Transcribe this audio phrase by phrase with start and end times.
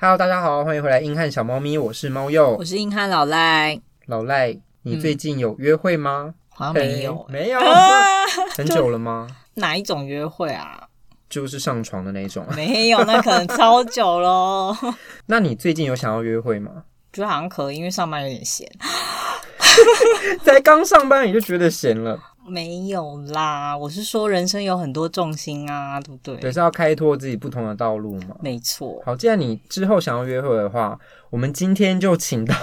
[0.00, 3.80] Hello，大家好，欢迎回来硬汉小猫咪，我是猫鼬，我是硬汉老赖。
[4.06, 6.26] 老赖，你最近有约会吗？
[6.26, 7.58] 嗯、好像没有，没有，
[8.56, 9.26] 很久了吗？
[9.54, 10.86] 哪一种约会啊？
[11.28, 12.46] 就是上床的那种。
[12.54, 14.72] 没有，那可能超久了。
[15.26, 16.84] 那你最近有想要约会吗？
[17.12, 18.70] 觉得好像可以，因为上班有点闲。
[20.44, 22.16] 才刚上班你就觉得闲了？
[22.48, 26.36] 没有啦，我是说人生有很多重心啊，对不对？
[26.36, 28.34] 对，是要开拓自己不同的道路嘛。
[28.40, 29.00] 没错。
[29.04, 30.98] 好，既然你之后想要约会的话，
[31.30, 32.54] 我们今天就请到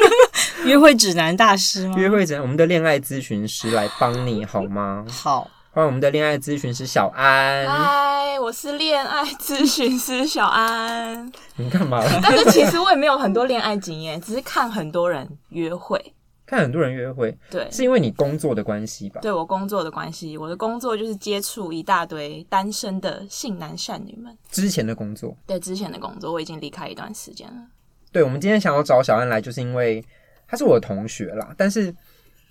[0.64, 1.94] 约会指南大师吗？
[1.98, 5.04] 约会指南，我们的恋爱咨询师来帮你好吗？
[5.10, 7.66] 好，欢迎我们的恋爱咨询师小安。
[7.66, 11.30] 嗨，我是恋爱咨询师小安。
[11.56, 12.02] 你干嘛？
[12.22, 16.14] 但是其实我也没有很多恋爱经验，只是看很多人约会。
[16.48, 19.20] 看很多人约会，对，是因为你工作的关系吧？
[19.20, 24.34] 对，我工作的关系，我的工作就是接触一大堆单身的性男善女们。
[24.50, 27.66] 之前的工作，对，之前的工作我已经离开一段时间了。
[28.10, 30.02] 对，我们今天想要找小安来，就是因为
[30.46, 31.54] 他是我的同学啦。
[31.54, 31.90] 但是，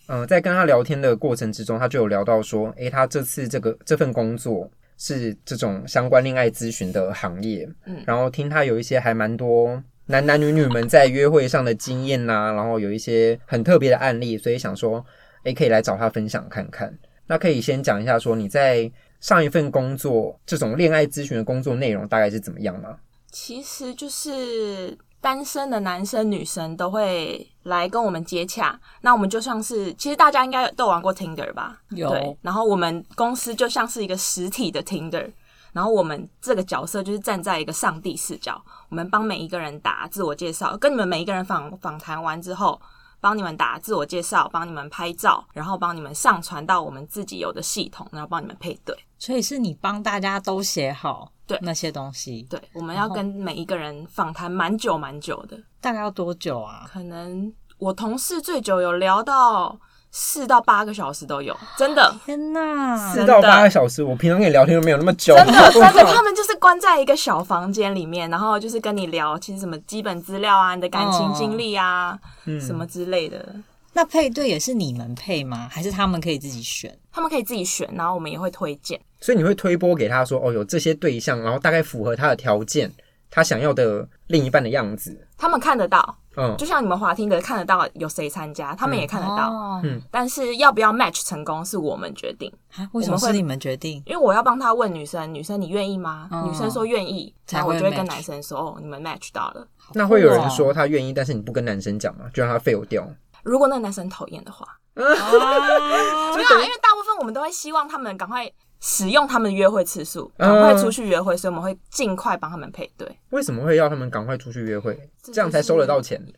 [0.06, 4.70] 嗯、呃，在跟他聊天的过程之中，他就有聊到说，诶，他这次这个这份工作
[5.00, 9.82] 是这种相关恋爱咨询的行业，嗯，然后听他有一些还蛮多。
[10.08, 15.06] 男男女女们在约会上的经验呐、啊，然后有一些很特别的案例，所以想说，
[15.44, 16.98] 诶，可以来找他分享看看。
[17.28, 22.98] 那可以先讲一下，说你在上一份工作这种恋爱咨询的工作内容大概是怎么样吗？
[23.32, 31.82] 其实就是单身的男生女生都会来跟我们接洽，那我们就像是，其实大家应该都有玩过 Tinder 吧？
[31.90, 32.10] 有。
[32.10, 35.30] 对，然后我们公司就像是一个实体的 Tinder。
[35.78, 42.82] 然后我们这个角色就是站在一个上帝视角，我们帮每一个人打自我介绍，跟你们每一个人访访谈完之后，
[43.22, 48.98] 帮你们打自我介绍，帮你们拍照，然后帮你们上传到我们自己有的系统，然后帮你们配对。
[49.20, 52.42] 所以是你帮大家都写好对那些东西。
[52.50, 55.56] 对，我们要跟每一个人访谈蛮久蛮久的。
[55.80, 56.90] 大概要多久啊？
[56.92, 59.80] 可能我同事最久有聊到。
[60.20, 62.20] 四到八个小时都有，真的！
[62.26, 65.36] 天哪，四到八个小时，我平常跟你聊天都没有那么久。
[65.36, 72.18] 真的， 真的，他们就是关在一个小房间里面，然后就是跟你聊，其实什么基本资料啊，你的感情经历啊，
[72.48, 73.46] 哦、什么之类的。
[73.94, 75.68] 那配对也是你们配吗？
[75.72, 76.98] 还是他们可以自己选？
[77.12, 79.00] 他们可以自己选，然后我们也会推荐。
[79.22, 82.92] 所以你会推播给他说，哦，有这些对象，然后大概符合他的条件，
[83.38, 86.18] 他想要的另一半的样子，他们看得到。
[86.38, 89.80] 嗯，就像你们滑听的看得到有谁参加，他们也看得到。
[89.84, 92.52] 嗯，但是要不要 match 成功是我们决定。
[92.94, 94.02] 为什么是你们决定？
[94.08, 96.28] 因为我要帮他问女生，女生你愿意吗？
[96.48, 99.68] 女生说愿意，然后我就会跟男生说，哦，你们 match 到了。
[99.94, 102.26] 那会有人说他愿意，但是你不跟男生讲吗？
[102.34, 103.08] 就让他 fail 掉。
[103.44, 108.52] 如果那个男生讨厌的话， 没有，因为大部分我们都会希望他们赶快。
[108.80, 113.08] 使用他们的约会次数，赶快出去约会，所以我们会尽快帮他们配对。
[113.32, 114.98] 为什么会要他们赶快出去约会？
[115.22, 116.24] 这样才收得到钱。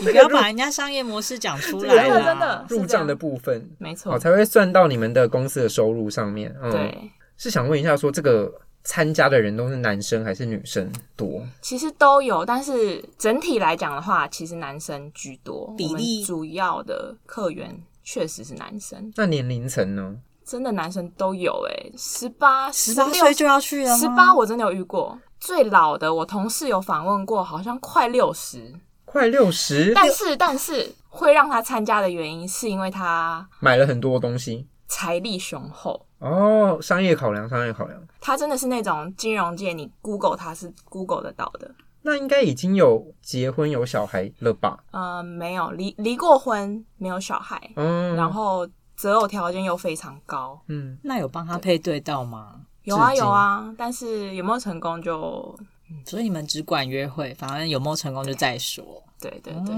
[0.00, 6.54] 你不要把人家商业模式讲出来，了真的入账的部分没错，好才会算到你们的公司的收入上面。
[6.70, 8.52] 对，是想问一下，说这个
[8.82, 11.46] 参加的人都是男生还是女生多？
[11.62, 19.12] 其实都有，但是整体来讲的话，其实男生居多，比例主要的客源确实是男生。
[19.16, 20.16] 那年龄层呢？
[20.48, 23.94] 真的男生都有哎、欸，十八、十八岁就要去了。
[23.98, 29.92] 十八我真的有遇过，最老的我同事有访问过，好像快六十，快六十。
[29.94, 38.00] 但是但是会让他参加的原因，是因为他买了很多东西，财力雄厚哦，商业考量，商业考量。
[38.18, 41.70] 他真的是那种金融界，你 Google 他是 Google 得到的。
[42.00, 44.78] 那应该已经有结婚有小孩了吧？
[44.92, 47.70] 呃，没有离离过婚，没有小孩。
[47.76, 48.66] 嗯，然后。
[48.98, 52.60] 择偶条件又非常高，嗯，那有帮他配对到吗？
[52.82, 55.56] 有啊有啊，但是有没有成功就，
[56.04, 58.84] 所以你们只管约会，反正有没有成功就再说。
[59.20, 59.74] 对对对，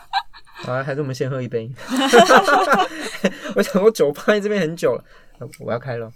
[0.64, 1.70] 好啊，还是我们先喝一杯。
[3.56, 5.04] 我想我酒放在这边很久了，
[5.60, 6.12] 我要开了。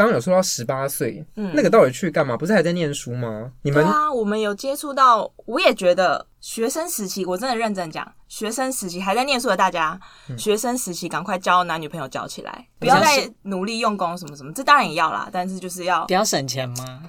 [0.00, 2.34] 刚刚有说到十八岁，嗯，那个到底去干嘛？
[2.34, 3.52] 不是还在念书吗？
[3.60, 10.00] 你们啊，我们有接触到，我也觉得学生时期，我真的认真讲，学生时期还在念书的大家，
[10.30, 17.02] 嗯、学生时期赶快交男女朋友交起来，不要再努力用功什么什么，这当然也要啦，但是就是要比较省钱吗？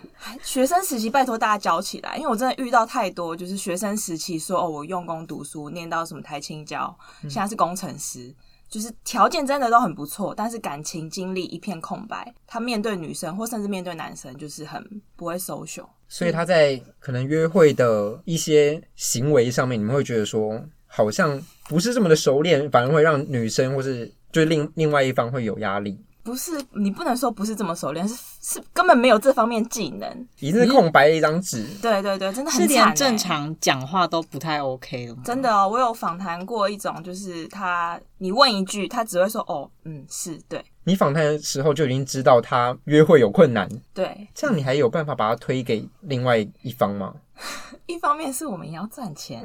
[0.44, 8.36] 学生时期拜托大家交起来，因为我真的遇到太多，就是学生时期说哦，我用功读书，念到什么台青交，现在是工程师。
[8.72, 12.34] 就是条件真的都很不错，但是感情经历一片空白。
[12.48, 14.82] 他面对女生或甚至面对男生，就是很
[15.18, 15.86] 不会 social。
[16.08, 26.00] 所以他在可能约会的一些行为上面，你们会觉得说好像不是这么的熟练，反而会让女生或是就另另外一方会有压力。
[26.24, 31.66] 不是你不能说不是这么熟练，是是根本没有这方面技能，已经是空白的一张纸。
[31.82, 35.16] 对对对，真的很惨、欸、是连正常讲话都不太 OK 了？
[35.24, 40.64] 真的哦，我有访谈过一种，就是他你问一句，他只会说哦，嗯，是对。
[40.84, 47.14] 你访谈的时候就已经知道他约会有困难，对，这样你还有办法把他推给另外一方吗？
[47.88, 49.44] 一方面是我们也要赚钱，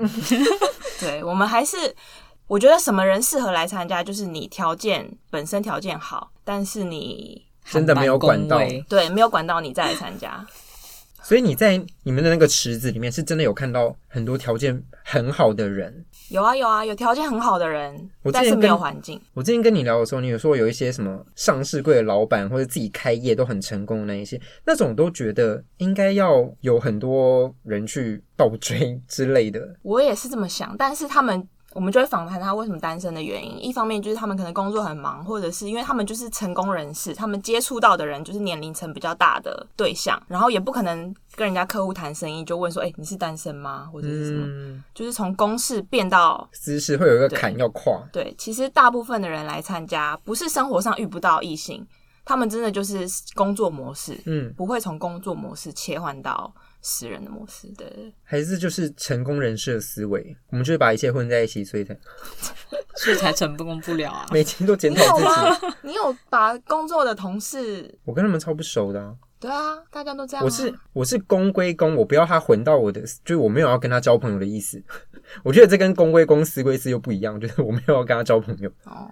[1.01, 1.77] 对，我们还是。
[2.49, 10.47] 我觉得什么人适合来参加，就是你条件本身条件好，但是你真的没有管道，对，没有管道你再来参加。
[11.25, 16.05] 所以你在你们的那个池子里面，是真的有看到很多条件很好的人。
[16.29, 19.21] 有啊有啊，有条件很好的人，但是没有环境。
[19.35, 29.61] 我之前跟你聊的时候，你有说有一些什么上市柜的老板或者自己开业都很成功的那一些，那种都觉得应该要有很多人去倒追之类的。
[29.83, 31.49] 我也是这么想，但是他们。
[31.77, 33.63] 我们就会访谈他为什么单身的原因。
[33.63, 47.93] 一方面就是他们可能工作很忙，或者是因为他们就是成功人士，他们接触到的人就是年龄层比较大的对象，然后也不可能跟人家客户谈生意就问说：“哎、欸，你是单身吗？”或者是什么，嗯、就是从公事变到私事会有一个坎要跨。
[48.11, 51.87] 对，其实大部分的人来参加，不是生活上遇不到异性，
[52.25, 56.51] 他们真的就是工作模式，嗯，不会从工作模式切换到。
[56.89, 61.99] 私人的模式对，还是就是成功人士的思维，我们就是把一切混在一起，所以才
[62.95, 64.25] 所以才成功不了啊！
[64.31, 65.75] 每天都检讨自己。
[65.83, 69.17] 你有把工作的同事，我跟他们超不熟的啊。
[69.41, 70.45] 对啊，大家都这样。
[70.45, 74.81] 我是我是公归公，我不要他混到我的，就是我没有要跟他交朋友的意思。
[75.43, 78.71] 我觉得这跟公归公，私归私又不一样，就是我没有要跟他交朋友。
[78.85, 79.11] 哦，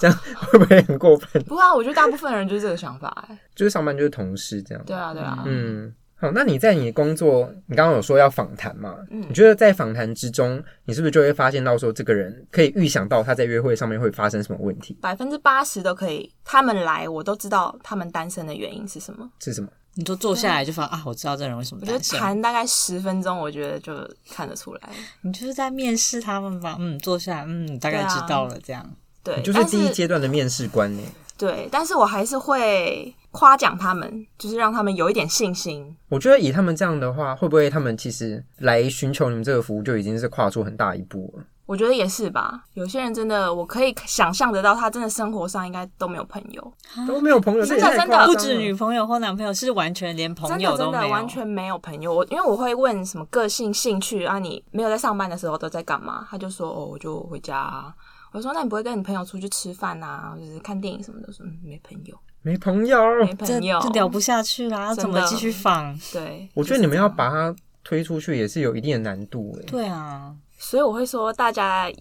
[0.00, 1.42] 这样会不会很过分？
[1.44, 4.82] 不啊，我觉得大部分人就是这个想法，哎，就是上班就是同事这样。
[4.86, 5.94] 对啊，对啊，嗯。
[6.20, 8.96] 好，那你在你工作，你刚刚有说要访谈嘛？
[9.10, 14.98] 嗯，你觉得在访谈之中，你是不是就会发现到说，这个人可以预想到他在约会上面会发生什么问题？
[15.00, 19.30] 百分之八十都可以，他们来我都知道他们单身的原因是什么？
[19.38, 19.68] 是什么？
[19.94, 21.94] 你就坐下来就发现啊，我知道这人为什么单身。
[21.94, 23.92] 我觉得谈大概十分钟，我觉得就
[24.30, 24.80] 看得出来。
[25.22, 26.76] 你就是在面试他们吧？
[26.80, 28.88] 嗯，坐下来，嗯，大概知道了这样。
[29.22, 31.02] 对，你就是第一阶段的面试官呢。
[31.36, 35.96] 对，但是我还是会夸奖他们，就是让他们有一点信心。
[36.08, 41.44] 我觉得以他们这样的话，会不会他们其实来寻求你们这个服务就已经是跨出很大一步了？
[41.66, 42.64] 我觉得也是吧。
[42.72, 46.72] 有些人真的，我可以想象得到，他真的生活上应该都没有朋友，
[47.06, 52.14] 都没有朋友，真的真的不止女朋友或男朋友，是完全连朋友都没有，真的真的完全没有朋友。
[52.14, 56.26] 我因为我会问什么个性、兴趣啊，你没有在上班的时候都在干嘛？
[56.30, 57.94] 他就说哦，我就回家啊。
[58.30, 62.14] 我说：“那你不会跟你朋友出去吃饭啊，就是看电影什么的？”说：“没朋友，
[62.48, 64.94] 没朋友，没朋友，就聊不下去啦。
[64.94, 65.94] 怎么继续放？
[66.10, 67.54] 对，我觉得你们要把它
[67.84, 69.66] 推出去也是有一定的难度诶。
[69.66, 71.84] 对啊，所以我会说，大家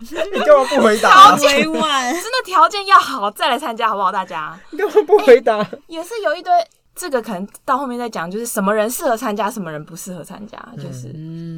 [0.00, 1.34] 你干嘛不回答？
[1.34, 4.12] 条件 真的条件要好再来参加，好不好？
[4.12, 5.66] 大家你干嘛不回答？
[5.86, 6.52] 也是有一堆
[6.94, 11.08] 这个可能到后面再讲，就是什么人适合参加，什么人不适合参加，就是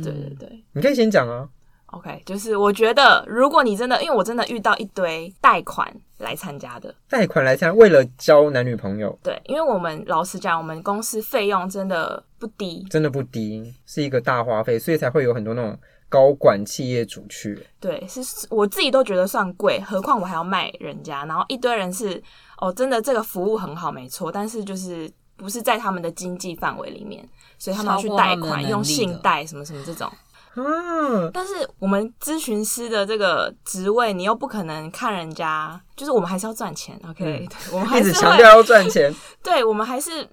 [0.01, 1.49] 对对对，你可以先讲啊。”
[1.97, 9.19] OK，就是我觉得，如果你真的，因为我真的遇到一堆贷款来参加的，贷款来参加，为了交男女朋友。
[9.23, 15.79] 对，因为我们老实讲，我们公司费用真的不低，真的不低，是一个大花费，所以才会有很多那种
[16.09, 17.67] 高管企业主去。
[17.81, 18.21] 对，是
[18.51, 22.23] 我自己都觉得算贵，何况我还要卖人家，然后一堆人是
[22.59, 27.27] 哦，真的这个服务很好，没错，但是就是不是在他们的经济范围里面，
[27.59, 30.11] 所以他们要去贷款，用信贷什么什么这种。
[30.57, 40.27] 嗯，但是我们咨询师的这个职位，你又不可能看人家，就是我们还是要赚钱，OK？、 嗯、我们还是强调要赚钱， 对，我们还是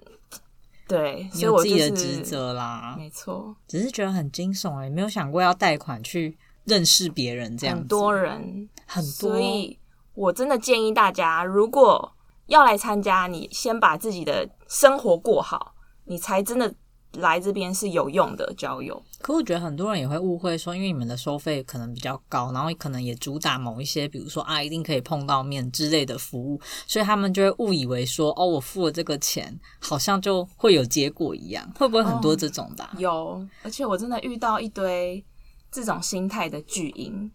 [0.88, 3.54] 对，所以我、就是、自己的职责啦，没错。
[3.68, 9.78] 只是觉得很惊悚哎、欸，没有想过要贷款去认识别人这样子，很多人很多，所以
[10.14, 12.10] 我真的建议大家，如果
[12.46, 16.74] 要来参加，你先把自己的生活过好，你才真的。
[17.18, 32.90] 来这边是有用的交友，可我觉得很多人也会误会说，因为你们的收费可能比较高，然后可能也主打某一些，比如说啊，一定可以碰到面之类的服务，所以他们就会误以为说，哦，我付了这个钱，好像就会有结果一样， 会不会很多这种的啊？
[32.92, 35.24] 哦，有，而且我真的遇到一堆
[35.72, 37.30] 这种心态的巨婴，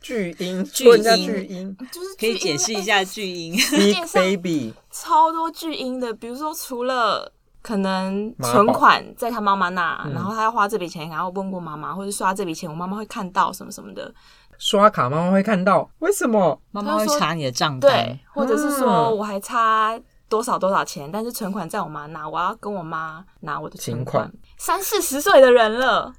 [0.00, 3.56] 巨婴，巨婴，巨婴，就是可以解释一下巨婴，
[4.14, 7.32] baby，超多巨婴的，比如说除了。
[7.62, 14.12] 可能存款在他妈妈那，然后他要花这笔钱，然后问过妈妈，或者刷这笔钱，我妈妈会看到什么什么的。
[14.58, 16.60] 刷卡妈妈会看到，为什么？
[16.70, 24.30] 妈妈会查你的账单，对，或者是说我还差多少多少钱，但是存款在我妈那，我要跟我妈拿我的存款。
[24.58, 26.12] 三四十岁的人了，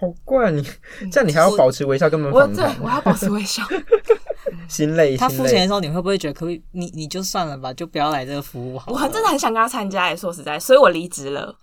[0.00, 0.62] 好怪你，
[1.10, 2.66] 这样你还要保持微笑跟我们访谈？
[2.66, 3.62] 我对我要保持微笑。
[4.68, 5.16] 心累。
[5.16, 6.62] 他付钱的时候，你会不会觉得可以？
[6.72, 8.90] 你你就算了吧，就不要来这个服务好。
[8.92, 11.54] 我很真的很想跟他参加，说实在，所以我离职了，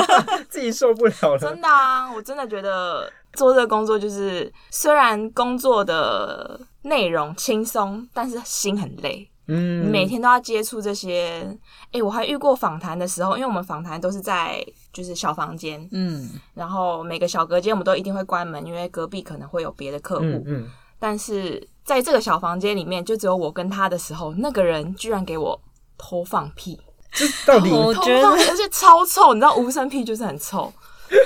[0.48, 1.38] 自己受不了了。
[1.38, 9.28] 真的啊，我真的觉得做这个工作就是，虽然工作的内容轻松，但是心很累。
[9.50, 11.40] 嗯，每天都要接触这些。
[11.86, 14.62] 哎、欸，我还遇过访谈的时候，因为我们访谈都是在
[14.92, 20.24] 就是小房间，嗯，然后每个小隔间我们都一定会关门，因为隔壁可能会有别的客户。
[20.26, 25.60] 嗯，嗯，但是在这个小房间里面，就只有我跟他的时候，那个人居然给我
[25.96, 26.80] 偷放屁，
[27.12, 30.72] 这到底偷放屁，而且超臭，你知道无声屁就是很臭。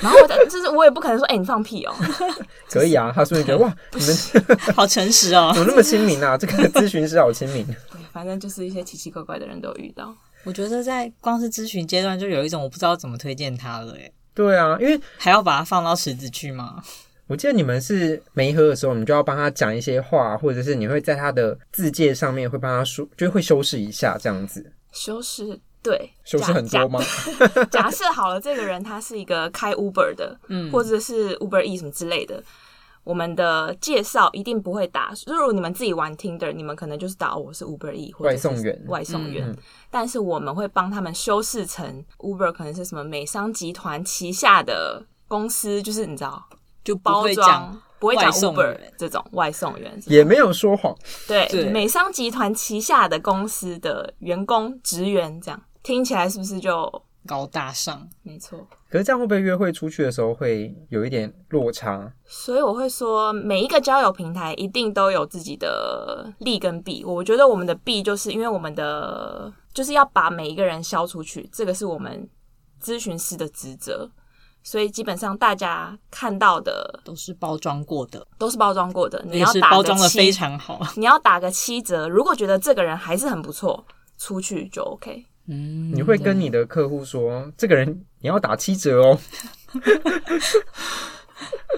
[0.01, 1.93] 然后我就是我也不可能说，哎、欸，你放屁哦。
[2.71, 4.17] 可以啊，他是 不是觉得哇，你们
[4.73, 6.37] 好诚实哦，怎么那么亲民啊？
[6.37, 7.65] 这个咨询师好亲民。
[7.65, 10.15] 对，反正就是一些奇奇怪怪的人都有遇到。
[10.45, 14.09] 我觉得在光是咨询阶段就有一种我不知道怎么推荐他了，哎。
[14.33, 16.81] 对啊，因为还要把它放到池子去吗？
[17.27, 24.73] 我记得你们是没喝的时候，你就要帮他讲一些话，或者是你会在他的字介上面会帮他说，就会修饰一下这样子。
[24.91, 25.59] 修饰。
[25.81, 27.01] 对，修饰很多吗？
[27.69, 32.41] 假 设好了，这个人他是一个开 Uber 的，嗯，或者是 Uber E 什么之类的，
[33.03, 35.13] 我们的介绍一定不会打。
[35.27, 39.53] 如果你们自己玩 Tinder，你们可能就是打我是 Uber E 或者外送员，外送员。
[39.91, 46.41] 但是我们会帮他们修饰成 Uber 可能是什么美商集团旗下的公司，就是你知道，
[46.83, 50.93] 就包装不会讲 Uber 这种外送员，也没有说谎。
[51.27, 55.61] 对，对美商集团旗下的公司的员工职员这样。
[55.81, 58.07] 听起来是不是就高大上？
[58.21, 58.59] 没错。
[58.89, 62.11] 可是这样会不会约会出去的时候会有一点落差？
[62.25, 67.03] 所以我会说，每一个交友平台一定都有自己的利跟弊。
[67.03, 72.29] 我觉得我们的弊就是因为我们的就是要把每一个人消出去，这个是我们
[72.81, 74.09] 咨询师的职责。
[74.63, 79.23] 所以基本上大家看到的都是包装过的，都是包装过的。
[79.27, 82.07] 你要打包装的非常好， 你要打个七折。
[82.07, 83.85] 如果觉得这个人还是很不错，
[84.17, 85.25] 出去就 OK。
[85.47, 89.19] 嗯，你会跟你的客户说，这个人你要打七折哦？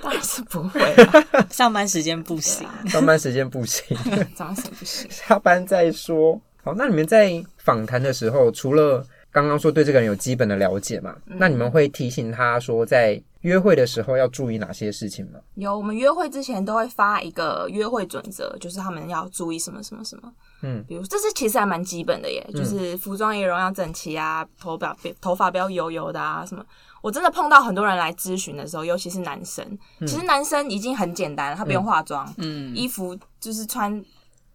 [0.03, 0.79] 当然是不会，
[1.49, 3.97] 上班时间不行，上班时间不行，
[4.35, 6.39] 早上不行，下班再说。
[6.63, 9.03] 好，那你们在访谈的时候，除了
[9.35, 11.13] 刚刚说对这个人有基本的了解嘛？
[11.25, 15.37] 嗯、那你们会提醒他说，在约会的时候要注意哪些事情吗？
[15.55, 20.31] 有，我们约会之前都会发一个约会准则，就是他们要注意什么什么什么。
[20.61, 26.65] 嗯，比如这是其实还蛮基本的耶，就是服装仪容要整齐啊，头发别头发不要油油的啊，什么。
[27.01, 29.77] 我真的碰到很多人来咨询的时候，尤其是男生，
[30.07, 34.01] 其实男生已经很简单了，他不用化妆，嗯，衣服就是穿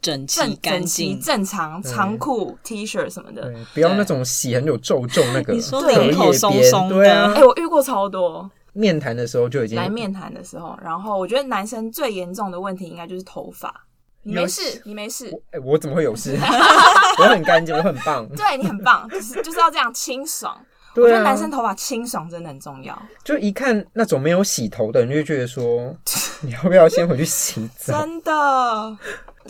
[0.00, 8.50] 整齐、干净、正常长裤、T 恤什么的，不要那种洗很有皱皱那个，你说领口松松的，哎，我遇过超多。
[8.72, 13.74] 面谈的时候就已经来面谈的时候，然后我觉得男生最严重的问题应该就是头发。
[14.22, 15.28] 你没事，你没事。
[15.50, 16.36] 哎，我怎么会有事？
[17.18, 18.28] 我很干净，我很棒。
[18.36, 20.56] 对，你很棒，就是就是要这样清爽。
[20.94, 23.00] 我觉得男生头发清爽真的很重要。
[23.24, 25.96] 就一看那种没有洗头的人，就会觉得说，
[26.42, 28.00] 你要不要先回去洗澡？
[28.00, 28.98] 真的，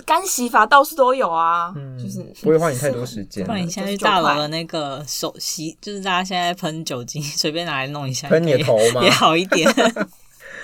[0.07, 3.45] 干洗法到处都有啊，就是不会花你太多时间。
[3.45, 9.69] 不然你现在去大楼的那个手洗，就是大家现在喷酒精， 随便拿来弄一下，喷你的头嘛，也好一点。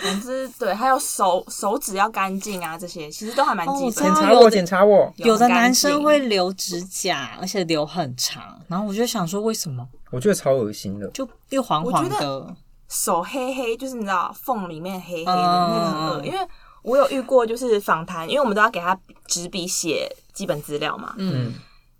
[0.02, 3.92] 总之，对，还有手手指要干净啊，这些其实都还蛮基本。
[3.92, 5.12] 检查我，检查我。
[5.16, 9.88] 有的男生会留指甲，而且留很长，然后我就想说，为什么？
[10.10, 12.54] 我觉得超恶心的，就又黄黄的，
[12.88, 16.26] 手黑黑，就是你知道缝里面黑黑的那个很恶。
[16.26, 16.38] 因为
[16.86, 21.52] 我有遇过，就是访谈，因为我们都要给他纸笔写基本资料嘛，嗯，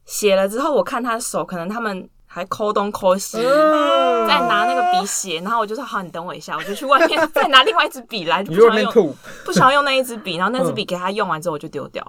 [0.06, 2.08] 写了之后，我看他的手，可能他们。
[2.28, 12.06] 还抠东抠西，再拿那个笔写，然后我就说好，你等我一下，我就去外面再拿另外一支笔来，不想要用，不想要用那一支笔，然后那支笔给他用完之后我就丢掉。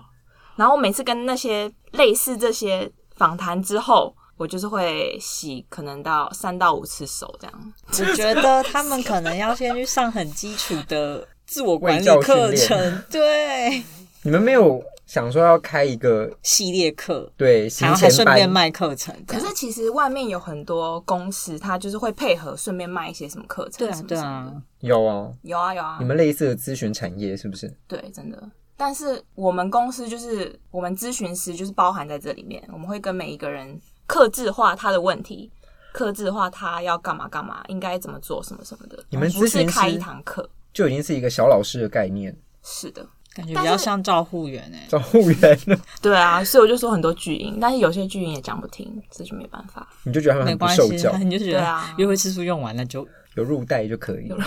[0.57, 7.73] 然后我每次跟那些类似这些访谈之后，我就是会洗，可能到三到五次手这样。
[7.87, 12.77] 我觉得他们可能要先去上很基础的自我管理课程。
[13.09, 13.81] 对，
[14.21, 14.83] 你们没有。
[15.07, 19.15] 想说要开一个系列课，对，然后还顺便卖课程。
[19.25, 23.87] 可是其实外面有很多公司，他就是会配合顺便卖一些什么课程。
[23.87, 25.95] 对啊，对啊，有啊，有啊，有啊。
[26.01, 27.73] 你们类似的咨询产业是不是？
[27.87, 28.37] 对，真的。
[28.75, 35.49] 但是我们公司就是我们咨询师就是包含在这里面，我们会跟每一个人克制化他的问题，
[35.93, 39.01] 克制化他要干嘛干嘛，应该怎么做什么什么的。
[39.09, 42.35] 你们不是开一堂课，就已经是一个小老师的概念。
[42.61, 43.03] 是的。
[43.33, 45.59] 感觉比较像照护员哎，照护员。
[46.01, 49.87] 对啊，所以我就说很多巨婴，但是有些巨婴也讲不听，这就没办法。
[50.03, 54.31] 你就觉得他们很不受教， 你就觉得啊，约会次数用完了就有入袋就可以。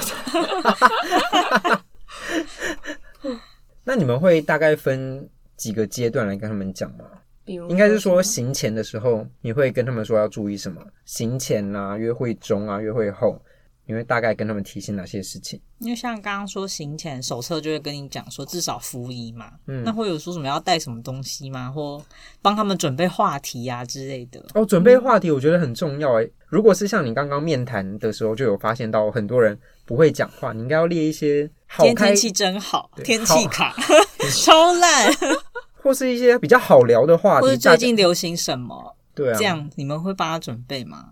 [3.82, 7.04] 那你们会大概分几个阶段来跟他们讲吗？
[7.44, 10.80] 比如应该是说行前的时候，你会跟他们说要注意什么？
[11.04, 13.40] 行前啊，约会中啊，约会后。
[13.90, 15.60] 你会大概跟他们提醒哪些事情？
[15.80, 21.68] 因为像刚刚说行前手册就会跟你讲说至少服仪嘛，嗯，那会有说什么要带什么东西吗？
[21.68, 22.00] 或
[22.40, 24.40] 帮他们准备话题啊之类的？
[24.54, 26.30] 哦，准备话题我觉得很重要诶。
[26.46, 33.74] 如果是像你刚刚面谈的时候就有发现到很多人不会讲话，你应该要列一些好开天气真好，天气卡
[34.44, 35.12] 超烂，
[35.82, 38.96] 或是一些比较好聊的话题，或是最近流行什么？
[39.14, 41.08] 对啊，这样你们会帮他准备吗？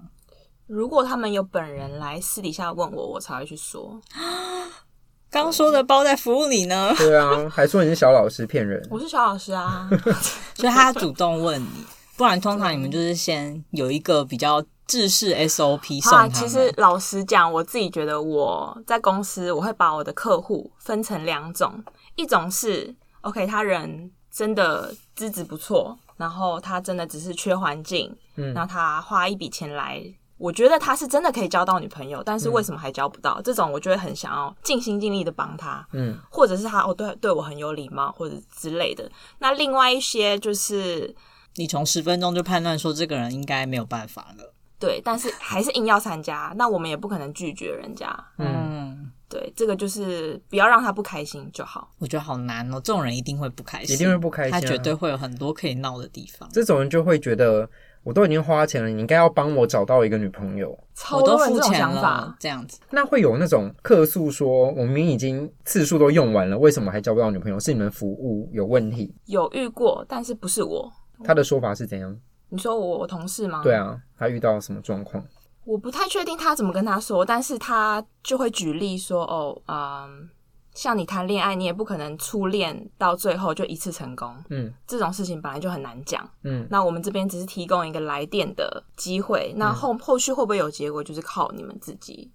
[0.69, 4.01] 如果他们有本人来私底下问我，我才会去说。
[5.31, 6.95] 刚说的包在服务里呢？
[6.97, 8.87] 对啊，还说你是小老师骗人。
[8.91, 9.89] 我是小老师啊，
[10.55, 11.85] 所以他主动问你，
[12.17, 16.29] 不然通常你们就是先有一个比较制式 SOP 送他。
[16.29, 21.83] 其实老实讲，我自己觉得我在公司我会把我的客户分成两种，
[22.17, 30.03] 一种是 OK，他人真的资质不错，然后他真的只是缺环境，嗯，然后他花一笔钱来。
[30.39, 33.41] 我觉得他是真的可以交到女朋友，但是为什么还交不到？
[33.41, 39.11] 嗯、这种我就会很想要尽心尽力的帮他，嗯，或者是他哦对对我很有礼貌或者之类的。
[39.41, 41.13] 那另外一些就是
[41.57, 51.91] 你从十分钟就判断说这个人应该没有办法了，对，但是还是硬要参加，那我们也不可能拒绝人家，嗯，对，这个就是不要让他不开心就好。
[51.99, 56.49] 我觉得好难哦，这种人一定会不开心，一定会不开心，啊，他绝对会有很多可以闹的地方。
[56.53, 57.69] 这种人就会觉得。
[58.03, 60.71] 我都已经花钱了，你应该要帮我找到一个女朋友。
[61.13, 62.81] 我都付钱了，这样子。
[62.91, 67.61] 那会有那种客诉说，我明明已经次数都用完了，为什么还交不到女朋友？
[67.61, 69.15] 是你们服务有问题？
[69.27, 70.91] 有遇过，但是不是我。
[71.23, 72.17] 他的说法是怎样？
[72.49, 73.61] 你说我我同事吗？
[73.63, 75.23] 对啊，他遇到什么状况？
[75.65, 80.31] 我不太确定他怎么跟他说，但是他就会举例说，哦，嗯。
[80.79, 84.33] 像你谈恋爱，你也不可能初恋到最后就一次成功。
[84.49, 86.25] 嗯，这种事情本来就很难讲。
[86.45, 92.31] 嗯，那我们这边只是提供一个来电的机会，那后后续会不会有结果，就是靠你们自己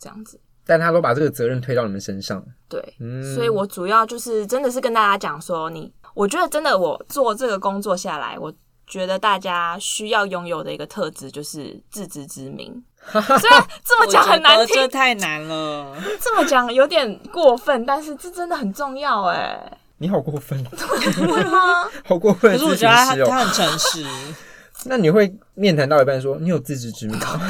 [0.00, 0.40] 这样子。
[0.66, 2.44] 但他都把这个责任推到你们身上。
[2.68, 8.52] 对，嗯，所以我主要就是真的是跟大家讲说，你我觉得真的我做这个工作下来，我
[8.88, 12.82] 觉得大家需要拥有的一个特质就是自知之明。
[13.12, 15.94] 虽然这么讲很难听，这太难了。
[16.20, 19.78] 这么讲有点过分，但是这真的很重要哎。
[19.98, 21.88] 你好过分，会吗？
[22.04, 22.52] 好过分。
[22.52, 24.04] 可是我觉得他他很诚实。
[24.86, 27.40] 那你会面谈到一半说你有自知之明吗？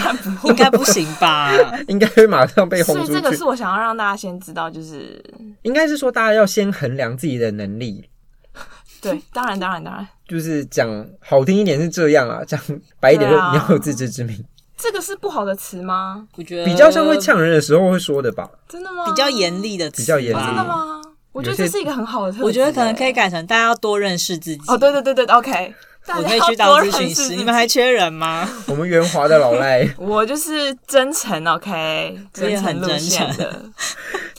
[0.44, 1.50] 应该不行吧？
[1.88, 3.06] 应该会马上被轰出去。
[3.06, 5.20] 所以这个是我想要让大家先知道，就是
[5.62, 8.08] 应该是说大家要先衡量自己的能力。
[9.00, 12.60] 对，当然当然当然，就是讲好听一点是这样啊，讲
[13.00, 14.44] 白一点就你要有自知之明。
[14.84, 16.28] 这个是不好的词吗？
[16.36, 18.46] 我觉得比较像会呛人的时候会说的吧。
[18.68, 19.06] 真的吗？
[19.06, 20.44] 比较严厉的词，比较严厉。
[20.44, 21.00] 真的吗？
[21.32, 22.44] 我觉得这是一个很好的特质。
[22.44, 24.62] 我觉得可能可以改成大家要多认识自己。
[24.68, 25.74] 哦，对对对对，OK。
[26.06, 28.46] 我可以去当咨询师，你们还缺人吗？
[28.66, 33.62] 我们圆滑的老赖， 我就是真诚，OK， 真诚很真诚的，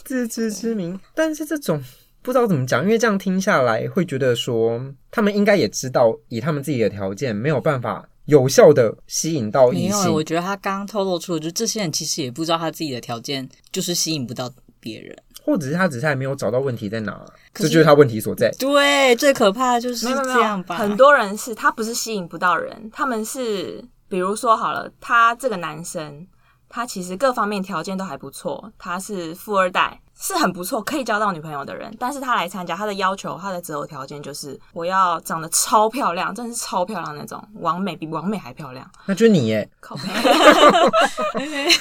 [0.04, 0.96] 自知之明。
[1.12, 1.82] 但是这种
[2.22, 4.80] 不知道怎么讲，因为这样听下来会觉得说，
[5.10, 8.04] 他们应该也知道，以他们自己的条件没有办法。
[8.26, 10.12] 有效的吸引到异性。
[10.12, 18.50] 我觉得他刚刚透露出的，就这些人其实也不知道他自己的条件就是吸引不到别人，或者是他只是还没有找到问题在哪，这就是他问题所在。
[18.58, 20.76] 对，最可怕的就是这样吧。
[20.76, 26.26] 很多人是他不是吸引不到人，他们是比如说好了，他这个男生，
[26.68, 30.00] 他其实各方面条件都还不错，他是富二代。
[30.18, 38.90] 是很不错，可以交到女朋友的人，但是他来参加，他的要求，他的择偶条件就是我要长得超漂亮，真的是超漂亮那种，完美比完美还漂亮。
[39.04, 39.94] 那就是你耶，靠。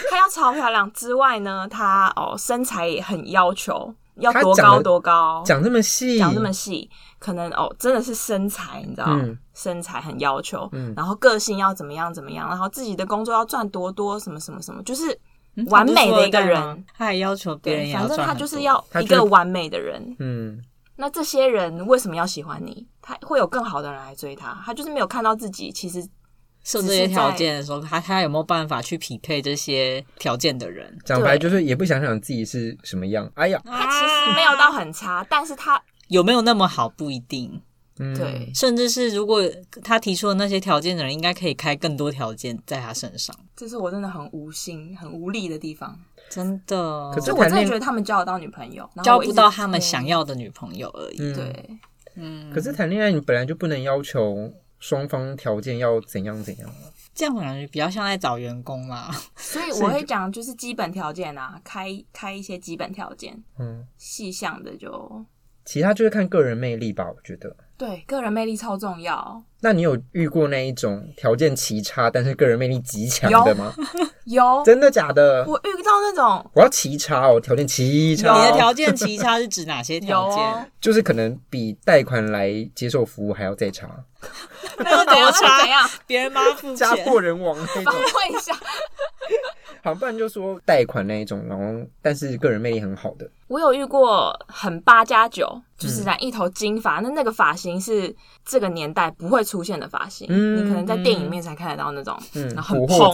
[0.10, 15.18] 他要超漂亮之外呢，他哦身材也很要求，要多高多高，讲这么细，讲这么细，可能哦真的是身材，你知道，嗯、身材很要求，嗯、然后个性要怎么样怎么样，然后自己的工作要赚多多，什么什么什么，就是。
[15.68, 20.16] 完美的一个人，他还要求别人，反正他就是要一个完美的人。
[20.20, 20.62] 嗯，
[20.98, 22.86] 那这些人为什么要喜欢你？
[23.02, 26.02] 他会有更好的人来追他，他就是没有看到自己其实
[26.64, 30.98] 设这些条件的时候，他他有没有办法去匹配这些条件的人？
[31.06, 33.32] 讲白就是也不想想自己是什么样。
[33.36, 37.62] 哎呀，他其实没有到很差，但是他 有没有那么好不一定。
[37.98, 39.42] 嗯，对，甚至是如果
[39.84, 43.34] 他提出的那些条件的人，应该可以开更多条件在他身上。
[43.56, 45.98] 这是我真的很无心、很无力的地方，
[46.30, 47.12] 真的。
[47.14, 51.18] 可是我真的觉得他们交得到女朋友，交不到他们想要的女朋友而已。
[51.20, 51.80] 嗯、对，
[52.16, 52.52] 嗯。
[52.54, 56.70] 可是谈恋爱，你本来就不能要求双方条件要怎样怎样。
[57.14, 59.10] 这样感觉比较像在找员工嘛。
[59.38, 63.42] 所以我会讲，就是基本条件啊，开开一些基本条件。
[63.58, 65.26] 嗯，细项的就。
[65.64, 67.56] 其他就是看个人魅力吧，我觉得。
[67.78, 69.44] 对，个人魅力超重要。
[69.60, 73.74] 那你有遇过那一种条件奇差，但是个人魅力极强的吗？
[74.26, 75.44] 有，真的假的？
[75.46, 78.38] 我遇到那种，我要奇差哦，条件奇差。
[78.38, 80.38] 你的条件奇差是指哪些条件？
[80.40, 83.90] 哦、就是可能比贷款来接受服务还要再差。
[84.78, 85.32] 那又怎样？
[85.60, 85.90] 怎样？
[86.06, 87.94] 别人帮他付钱，家破人亡那种。
[87.94, 88.54] 问一下。
[89.84, 93.30] 好，不然就说贷款那一种，然后但是个人魅力很好的。
[93.48, 103.14] 我有遇过很八加九，就是染一头金发，那、嗯、那个发型是这个年代不会出现的发型，嗯、你可能在电影里面才看得到那种，嗯、然后很蓬，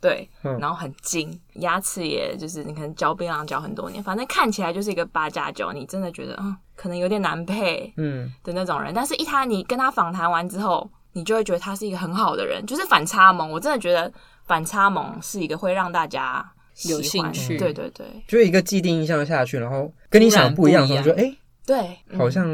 [0.00, 8.32] 对，嗯、然后很金，牙齿也就是你可能嚼槟榔嚼很多年，反正看起来就是一个八加九，你真的觉得嗯，可能有点难配，嗯。
[8.42, 14.12] 的那种人，嗯、但是一他你跟他访谈完之后，你就会觉得他是一个很好的人，就是反差萌，我真的觉得。
[14.44, 16.44] 反差萌是一个会让大家
[16.88, 21.32] 有兴趣，对对对，就一个既定印象下去，然后跟你想的不一样，然后就哎，
[21.64, 22.44] 对，好像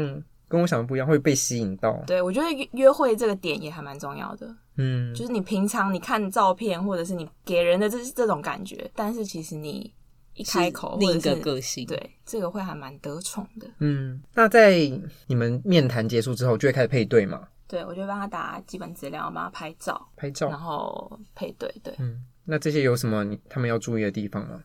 [0.47, 1.99] 跟我想的不一样，会被吸引到。
[2.05, 9.91] 对，我觉得约约会这个点也还蛮重要的，嗯，就是你平常你看照片或者是你给人的这这种感觉，但是其实你
[10.39, 13.67] 一开口另一个个性，对，这个会还蛮得宠的。
[13.79, 14.89] 嗯，那在
[15.27, 17.49] 你们面谈结束之后，就会开始配对吗？
[17.67, 21.69] 对，我就帮他打基本资料，帮他拍照，拍照，然后配对。
[21.83, 24.61] 对，嗯，那这些有什么你他们要注意的地方吗？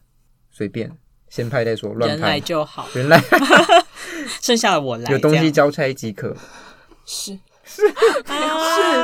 [0.53, 0.97] 随便，
[1.29, 3.21] 先拍再说，乱拍人来就好，人来，
[4.41, 6.37] 剩下的我来，有东西交差即可。
[7.05, 7.95] 是 是是，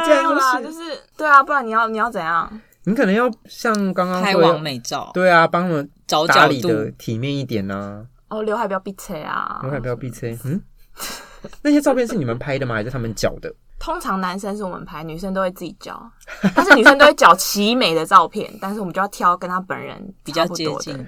[0.07, 2.61] 这样啦，就是对啊，不然你要你要怎样？
[2.91, 8.05] 你可能要像刚刚拍完美照，对啊，帮他们找打理的体面一点呐。
[8.29, 10.27] 哦，刘海不要闭车啊，刘海不要闭车。
[10.45, 10.61] 嗯，
[11.63, 12.75] 那些照片是你们拍的吗？
[12.75, 13.53] 还是他们缴的？
[13.79, 15.99] 通常男生是我们拍，女生都会自己交，
[16.55, 21.07] 但是女生都会交奇美的照片，但是我们就要挑跟她本人比较接近，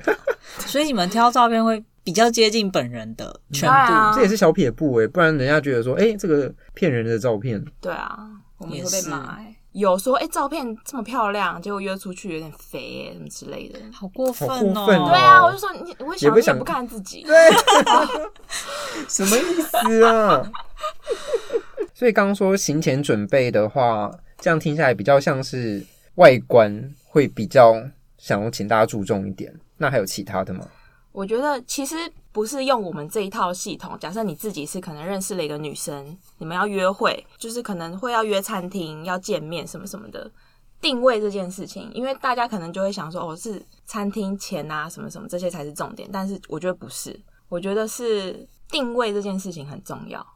[0.61, 7.63] 所以你们挑照片会比较接近本人的全部，啊、这也是小撇步哎，不然人家觉得说，哎、欸，这个骗人的照片。
[7.81, 8.19] 对啊，
[8.57, 14.87] 我们会被骂哎，有说哎、欸，照片这么漂亮，结果约出去有点肥哎，什么之类的，好过分哦。
[14.87, 17.35] 分哦对啊，我就说你，我想你也不看自己，对，
[19.09, 20.43] 什么意思啊？
[21.95, 25.85] 所以刚刚说行前准备的话，这样听下来比较像是
[26.17, 27.75] 外观会比较
[28.19, 29.55] 想要请大家注重一点。
[29.77, 30.67] 那还有其他的吗？
[31.13, 31.97] 我觉得其实
[32.33, 33.97] 不是用我们这一套系统。
[34.01, 40.31] 假设你自己是可能认识了一个女生，你们要约会，就是可能会要约餐厅、要见面什么什么的。
[40.81, 46.09] 定位这件事情，因为大家可能就会想说，哦，是餐厅钱啊，什么什么这些才是重点。
[46.13, 47.17] 但是我觉得不是，
[47.49, 50.27] 我觉得是定位这件事情很重要。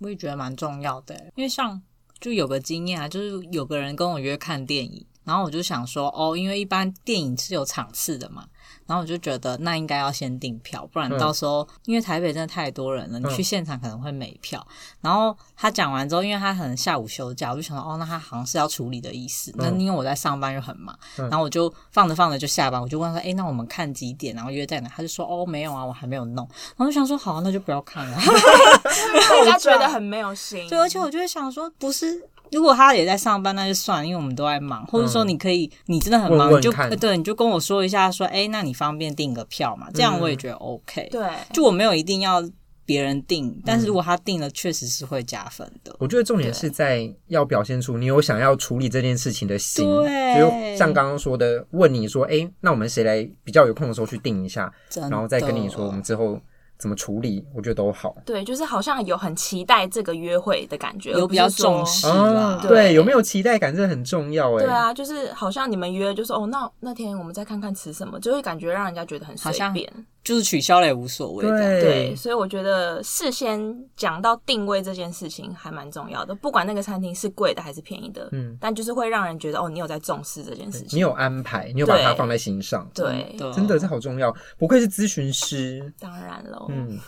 [0.00, 1.80] 我也觉得蛮重要的，因为像
[2.18, 8.44] 就有个经验啊，就是有个人跟我约看电影，然后我就想说，哦，因为一般电影是有场次的嘛。
[8.86, 14.64] 然后我就觉得那应该要先订票，不然到时候、嗯、因为台北真的太多人了，你去现场可能会没票。
[14.68, 19.52] 嗯、然后他讲完之后，因为他可能下午休假，我就想说哦，那他好像是要处理的意思。
[19.56, 24.34] 那、嗯、因为我在上班又很忙，嗯、然后我就放着放着就下班，我就问他说，哎，那我们看几点？
[24.34, 24.88] 然后约在哪？
[24.88, 26.46] 他就说哦，没有啊，我还没有弄。
[26.76, 28.18] 然后我就想说好，那就不要看了。
[29.30, 30.68] 大家觉得很没有心。
[30.68, 32.28] 对，而且我就会想说，不是。
[32.52, 34.86] 如果他也在上班，那就算了，因为我们都在忙。
[34.86, 39.88] 或者说，你可以，嗯、你真的很忙，问问你就对，你就跟我说一下，说，哎、欸，那你方便订个票嘛？
[39.94, 41.08] 这样我也觉得 OK。
[41.10, 42.42] 对，就我没有一定要
[42.84, 45.96] 别人订，但是如果他订了，确实是会加分的。
[45.98, 49.84] 我觉得重点是在要表现出你有想要处理这件事情的心。
[49.84, 54.72] 对，就像刚刚说的，问你说，哎、欸，那我们谁来比较有空的时候去订一下，
[55.10, 56.40] 然后再跟你说，我们之后。
[56.82, 58.12] 怎么处理，我觉得都好。
[58.26, 62.58] 对，就是好像有很期待这个约会的感觉，有比较重视啊。
[62.60, 64.64] 对，有没有期待感，这很重要哎。
[64.64, 69.88] 对啊，就是好像你们约，就是哦，那那天我们再看看吃什么，就会感觉让人家觉得很随便。
[70.24, 71.46] 就是取消了也无所谓。
[71.46, 86.98] 对，对，所以我觉得事先讲到定位这件事情还蛮重要的，不管那个餐厅是贵的还是便宜的，嗯，但就是会让人觉得哦，你有在重视这件事情，你有安排，你有把它放在心上，对，对，真的是好重要，不愧是咨询师，当然喽，嗯，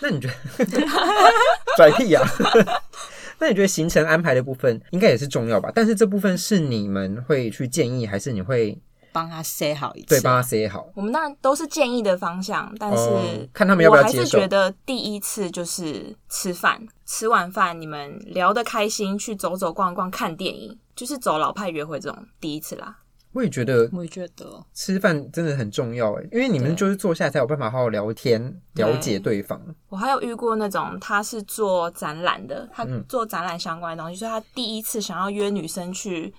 [0.00, 0.64] 那你觉得？
[1.76, 2.22] 拽屁呀？
[3.38, 5.70] 那你觉得行程安排的部分应该也是重要吧？
[5.74, 8.78] 但是这部分是你们会去建议，还是你会？
[9.16, 10.86] 帮他塞好一次，对，帮他塞好。
[10.94, 14.18] 我们当然都是建议的方向，但是、嗯、看他们要不要接受。
[14.18, 22.98] 我还是觉得第一次就是吃饭，吃完饭你们聊得开心，去走走逛逛，看电影，就是走老派约会这种第一次啦。
[23.32, 29.58] 我也觉得，我也觉得吃饭真的很重要哎，因为你们就是坐下来才有办法好好聊天，对了解对方。
[29.88, 36.34] 我还有遇过那种他是做展览的，他做展览相关的东西，嗯、所以他第一次想要约女生去。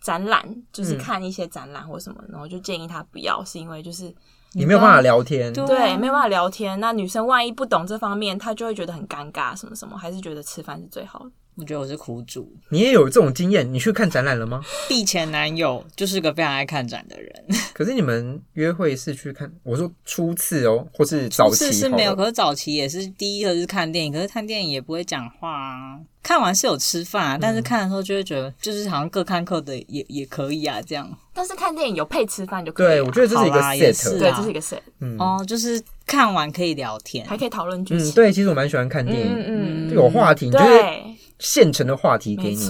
[0.00, 4.14] 展览就是看一些展览或什么，嗯、然后就建议他不要，是因为就是
[4.52, 6.78] 你没有办法聊天，对，没有办法聊天。
[6.80, 11.30] 那女生万一不懂这方面，她就会觉得很尴尬，什么什么，还是觉得吃饭是最好的。
[11.56, 13.70] 我觉得我是苦主，你也有这种经验？
[13.72, 14.62] 你去看展览了吗？
[14.88, 17.30] 毕前男友就是个非常爱看展的人。
[17.74, 19.50] 可是你们约会是去看？
[19.62, 25.98] 我说初次哦，或是早期是没有，可是早期也是第一个是看电影，可是看电影也不会讲话啊。
[26.22, 31.10] 看完是有吃饭啊，但是看的时候就会觉得，就是好像各看各的也也可以啊，这样。
[31.32, 32.86] 但是看电影有配吃饭就可以。
[32.86, 38.12] 对，我觉得这是一个 set，是对，这是一个 set，嗯哦，就是看完可以聊天，还可以讨论剧嗯，情。
[38.12, 42.68] 对，其实我蛮喜欢看电影，嗯嗯有话题，就是对，现成的话题给你。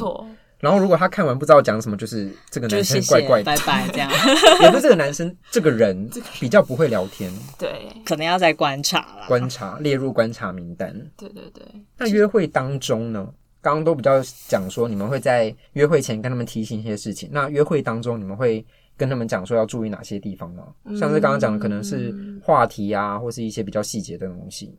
[0.58, 4.10] 然后如果他看完不知道讲什么，就是这个男生怪怪的，拜拜，这样
[4.60, 9.24] 也不是这个男生这个人比较不会聊天，对，可能要再观察啦。
[9.26, 10.94] 观察列入观察名单。
[11.16, 11.64] 对对对。
[11.96, 13.26] 那约会当中呢？
[13.62, 17.28] 刚刚都比较讲说，你们会在约会前跟他们提醒一些事情。
[17.32, 18.64] 那约会当中，你们会
[18.96, 20.64] 跟他们讲说要注意哪些地方吗？
[20.98, 24.78] 像是刚刚讲的，可能是话题啊，或是一些比较细节的东西。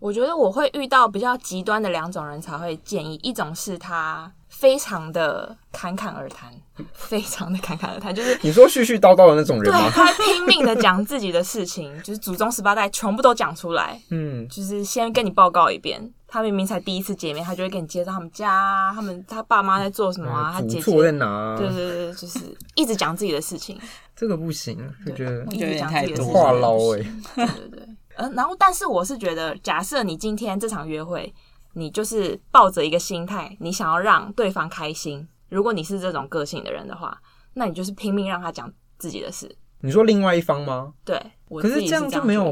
[0.00, 6.50] 我觉得我会遇到比较极端的两种人才会建议，一种是他非常的侃侃而谈，
[6.92, 9.90] 非常的侃侃而谈，就是你说絮絮叨叨的那种人对，吗？
[9.90, 16.12] 他拼命的讲自己的事情，就是祖宗十八代全部都讲出来，嗯，就是先跟你报告一遍。
[16.32, 21.58] 他明明才第一次见面，他就会给你介绍他们家，他们他爸妈在做什么啊，他姐姐错在姐，哪啊？
[21.58, 22.38] 对对对，就是
[22.76, 23.76] 一直讲自己的事情，
[24.14, 27.02] 这个不行，就觉得我觉得有点太多话唠哎。
[27.34, 27.88] 对对对，
[28.20, 31.32] 呃，然后但是我是觉得，假设你今天这场约会，
[31.72, 35.26] 你就是抱着一个心态，你想要让对方开心。
[35.48, 37.18] 如果你是这种个性的人的话，
[37.54, 39.50] 那你就是拼命让他讲自己的事。
[39.80, 40.92] 你说另外一方吗？
[41.02, 42.44] 对，我可是这样就没有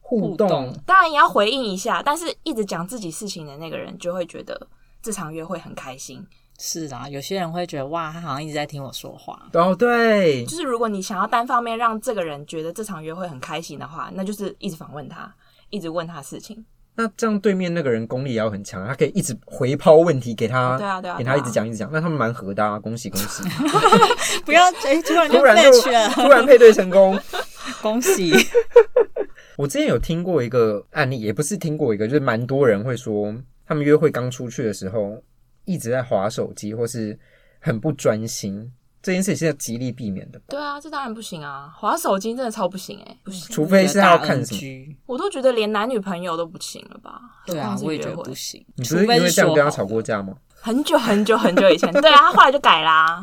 [0.00, 4.66] 互动，互动当然也要回应一下，但是一直讲自己事情的那个人就会觉得
[5.02, 6.26] 这场约会很开心。
[6.64, 9.36] 是啊，有些人会觉得哇，他好像一直在听我说话。
[9.54, 15.34] 哦，对，就是如果你想要单方面让这个人觉得这场约会很开心的话，那就是一直访问他，
[15.70, 16.64] 一直问他事情。
[16.94, 23.42] 那这样对面那个人功力也要很强，他可以一直回抛问题给他，对啊对啊给他一直讲一直讲，那他们蛮合的啊，恭喜恭喜，
[24.46, 27.18] 不要哎，突然就 突然就 match 了，突然配对成功。
[27.82, 28.32] 恭喜！
[29.56, 33.34] 我之前有听过一个案例，也不是听过一个，就是蛮多人会说，
[33.66, 35.20] 他们约会刚出去的时候
[35.64, 37.18] 一直在划手机，或是
[37.60, 38.72] 很不专心，
[39.02, 40.40] 这件事情是要极力避免的。
[40.48, 41.72] 对啊，这当然不行啊！
[41.76, 44.60] 划手机真的超不行哎、欸，不行，除非是他要看什么。
[45.06, 47.20] 我都觉得连男女朋友都不行了吧？
[47.46, 48.64] 对啊，我也觉得不行。
[48.76, 50.16] 你不是因为这样跟他吵过架？
[50.18, 50.34] 架吗？
[50.60, 53.20] 很久很久很久以前， 对啊，他后来就改啦、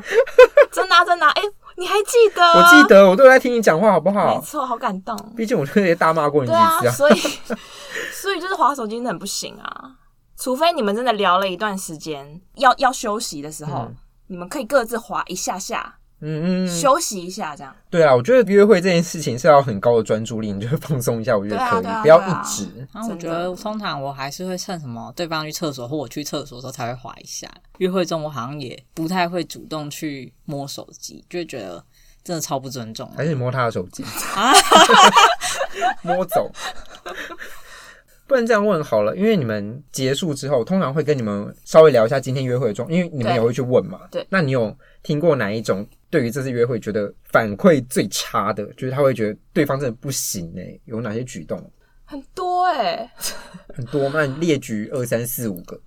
[0.72, 1.42] 真的、啊、真的、啊，哎、
[1.78, 2.42] 你还记得？
[2.44, 4.42] 我记得，我都有在听你讲话，好不好没好？
[4.42, 5.18] 错，好感动。
[5.38, 6.82] 毕竟我特别大骂过你几对啊。
[6.92, 7.16] 所以
[8.12, 9.92] 所以就是划手机真的很不行啊，
[10.40, 13.96] 除非你们真的聊了一段时间，要要休息的时候，嗯
[14.28, 17.76] 你们可以各自滑一下下，嗯嗯，休息一下这样。
[17.90, 22.88] 对啊，我觉得约会这件事情是要很高的专注力，你就会放松一下，我觉得可以，对啊啊不要一直。
[22.94, 27.50] 然后我觉得通常我还是会趁什么对方去厕所或我去厕所的时候才会滑一下。
[27.80, 31.84] 约会中我好像也不太会主动去摸手机，就会觉得
[32.24, 33.12] 真的超不尊重。
[33.18, 34.04] 还是你摸他的手机
[34.36, 34.54] 啊
[36.04, 36.52] 摸走。
[38.30, 44.02] 不然这样问好了，因为你们结束之后，通常会跟你们稍微聊一下今天约会的状，因为你们也会去问嘛。
[44.12, 50.82] 对，那你有听过哪一种对于这次约会觉得反馈最差的，就是他会觉得对方真的不行哎、欸？
[50.86, 51.60] 有哪些举动？
[52.10, 53.12] 很多哎、欸，
[53.76, 55.80] 很多，那你列举二三四五个。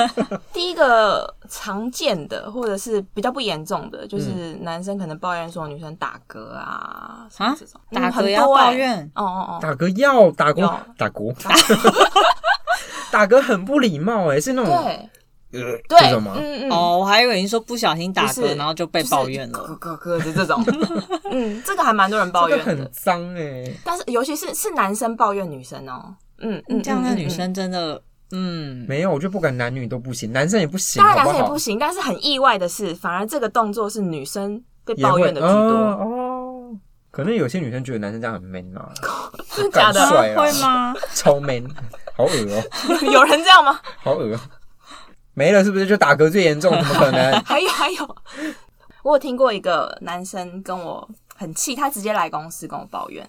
[0.50, 7.54] 第一个常见的，或者是比较不严重的，就是男生可能抱怨说女生打嗝啊，啊？
[7.60, 7.78] 这种。
[7.92, 8.72] 打嗝嗯要抱。
[8.72, 11.34] 怨，哦哦哦，打嗝要打嗝打嗝，
[13.12, 15.08] 打嗝很不礼貌哎、欸，是那种
[15.62, 16.32] 对呃对，这种吗？
[16.36, 19.58] 嗯嗯，哦，我还以为你说不小心打嗝，然后就被抱怨了。
[19.58, 20.62] 咯咯咯的这种，
[21.30, 23.76] 嗯，这个还蛮多人抱怨的，很脏哎、欸。
[23.84, 28.00] 但是尤其是是男生抱怨女生哦，嗯嗯，这样的女生真的，
[28.32, 36.76] 嗯，没有，我就不管男女都不行，男生也不行，当然男生也不行，但是很意外的是，反而这个动作是女生被抱怨的居多，哦哦，
[37.10, 38.92] 可能有些女生觉得男生这样很 man 啊，
[39.54, 40.00] 真的假的？
[40.00, 40.42] 干帅啊。
[40.42, 40.94] 会吗？
[41.14, 41.64] 超 man，
[42.16, 42.62] 好恶哦、
[43.12, 43.80] 有人这样吗？
[43.98, 44.40] 好恶哦、
[45.36, 45.86] 没了是不是？
[45.86, 47.38] 就打嗝最严重， 怎么可能？
[47.44, 48.16] 还有还有，
[49.02, 53.28] 我有听过一个男生跟我很气，他直接来公司跟我抱怨，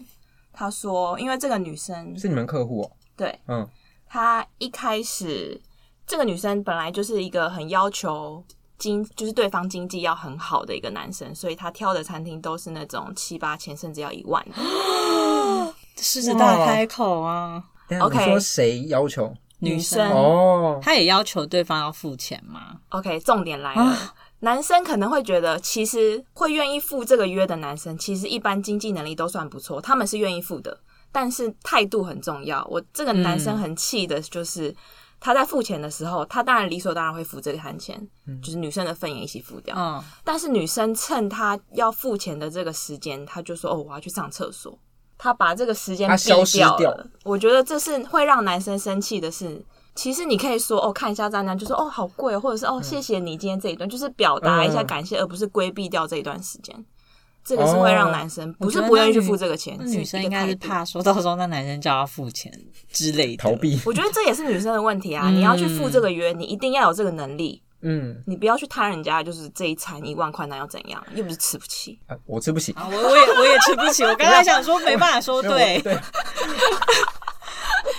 [0.53, 3.67] 他说因为这个女生是你们客户哦、对嗯，
[4.07, 5.61] 他一开始
[6.07, 8.41] 这个女生本来就是一个很要求
[8.79, 14.55] 经，就是对方经济要很好的一个男生，所以他挑的餐厅都是那种七八千甚至要一万的。
[15.99, 17.61] 狮子大开口啊
[17.99, 19.33] ！OK 你说谁要求？
[19.59, 30.79] 女女生生哦，他也要求对方要付钱吗？OK，重点来了，啊男生可能会觉得，其实会愿意付这个约的男生，其实一般经济能力都算不错，他们是愿意付的。
[31.11, 32.63] 但是态度很重要。
[32.69, 34.75] 我这个男生很气的就是，
[35.19, 38.07] 他在付钱的时候，他当然理所当然会付这个餐钱，
[38.43, 39.75] 就是女生的份也一起付掉。
[39.75, 44.77] 嗯，但是女生趁他要付钱的这个时间，他就说：“哦，我要去上厕所。”
[45.17, 47.07] 他把这个时间消失掉了。
[47.23, 49.63] 我觉得这是会让男生生气的事。
[49.95, 56.85] 其实你可以说哦，看一下账单，就说哦，好贵，或者是哦，谢谢你今天这一段，就是表达一下感谢，而不是规避掉这一段时间。
[57.43, 62.51] 这个是会让男生不是不愿意去付这个钱，女生应该是怕说到时候那男生叫他付钱
[62.91, 63.79] 之类的，逃避。
[63.85, 65.29] 我觉得这也是女生的问题啊！
[65.31, 67.63] 你要去付这个约，你一定要有这个能力。
[67.81, 71.03] 嗯，你不要去贪人家，就是这一餐一万块，那要怎样？
[71.13, 71.99] 又不是吃不起。
[72.25, 72.73] 我吃不起。
[72.77, 74.03] 我我也 我也吃不起。
[74.03, 75.81] 我刚才想说没办法说对。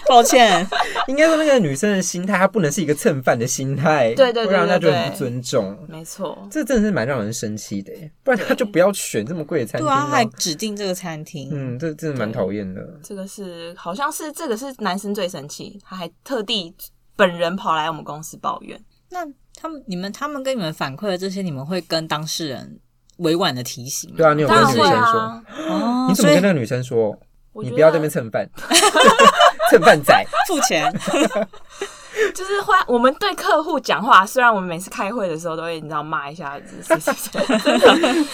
[0.06, 0.66] 抱歉，
[1.06, 5.86] 应该说那个女生的心态，她不能是一个蹭饭的心态，对对对，会让人家觉得很不尊重。
[5.86, 9.86] 没错，这真的是蛮让人生气的耶，不然她就不要选这么贵的餐厅。
[9.86, 12.82] 对啊，还指定这个餐厅，嗯，这真的蛮讨厌的。
[13.02, 16.74] 这个是好像是这个是男生最生气，他还特地
[17.14, 18.82] 本人跑来我们公司抱怨。
[19.10, 19.26] 那
[19.60, 22.78] 他们、你们、他们跟你们反馈的这些，你们会跟当事人
[23.18, 24.16] 委婉的提醒吗？
[24.16, 25.42] 对啊，你有跟女生说？
[25.68, 27.18] 哦，你怎么跟那个女生说？
[27.62, 28.48] 你不要在那边蹭饭。
[29.70, 30.90] 蹭饭仔 付钱，
[32.34, 36.76] 就是会我们对客户讲话，虽然我们每次开会的时候都会你知道骂一下子，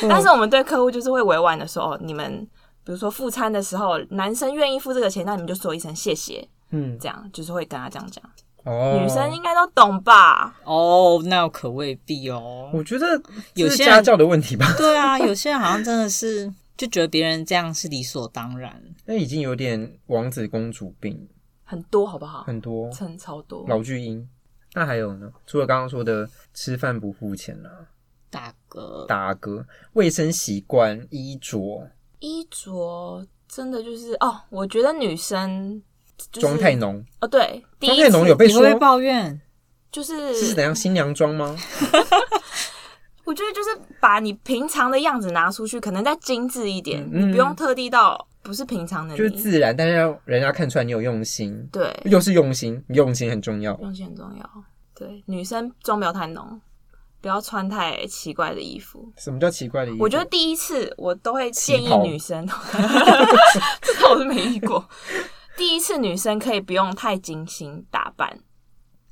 [0.08, 2.46] 但是我们对客户就是会委婉的说，哦，你们
[2.84, 8.22] 比如说付餐的时候，男生愿意付这个钱，那你们就说一声谢谢，嗯，这样就是会跟他这样讲。
[8.64, 10.58] 哦，女生应该都懂吧？
[10.64, 12.70] 哦，那可未必哦。
[12.74, 13.06] 我觉得
[13.54, 14.66] 有些家教的问题吧。
[14.76, 16.52] 对啊，有些人好像真的是。
[16.76, 21.28] 就觉得别人这样是理所当然，那已经有点王子公主病，
[21.62, 22.42] 很多好不好？
[22.42, 23.64] 很多，蹭超多。
[23.68, 24.28] 老巨婴，
[24.72, 25.30] 那还有呢？
[25.46, 27.70] 除了刚刚说的吃饭不付钱啊，
[28.28, 35.80] 打嗝、打嗝，卫生习惯、衣着，衣着真的就是哦，我觉得女生
[36.32, 39.40] 妆太浓哦，对，妆太浓有被说会抱怨，
[39.90, 41.56] 就是是怎样新娘妆吗？
[43.24, 51.66] 我觉得就是把你平常的样子拿出去，可能再精致一点，嗯、你不用特地到不是平常的，就是自然，但是要人家看出来你有用心。
[51.72, 54.50] 对，又是用心，用心很重要，用心很重要。
[54.94, 56.60] 对，女生妆不要太浓，
[57.22, 59.10] 不要穿太奇怪的衣服。
[59.16, 60.02] 什么叫奇怪的衣服？
[60.04, 62.46] 我觉得第一次我都会建议女生，
[63.80, 64.86] 这个我是没遇过。
[65.56, 68.38] 第一次女生可以不用太精心打扮，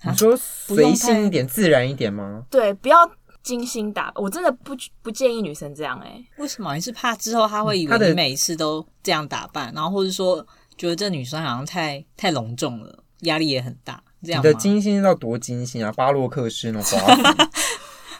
[0.04, 2.44] 你说随性一点、自然一点吗？
[2.50, 2.98] 对，不要。
[3.42, 6.24] 精心打，我真的不不建议女生这样哎、欸。
[6.36, 6.72] 为什么？
[6.76, 10.46] 你是怕之后她会以为你每一次都这样打扮，然后或者说
[10.78, 14.00] 觉得这女生好像太太隆重了，压力也很大。
[14.22, 15.90] 这样你的精心到多精心啊？
[15.90, 16.96] 巴洛克式那种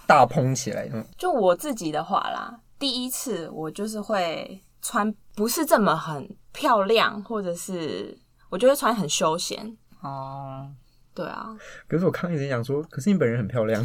[0.08, 0.90] 大蓬起来。
[1.16, 8.16] 就我自己的话啦，第一次我就是会穿不是这么很漂亮，或者是
[8.48, 10.68] 我就会穿很休闲哦。
[11.14, 11.54] 对啊，
[11.86, 13.82] 可是我刚一直想说，可是你本人很漂亮。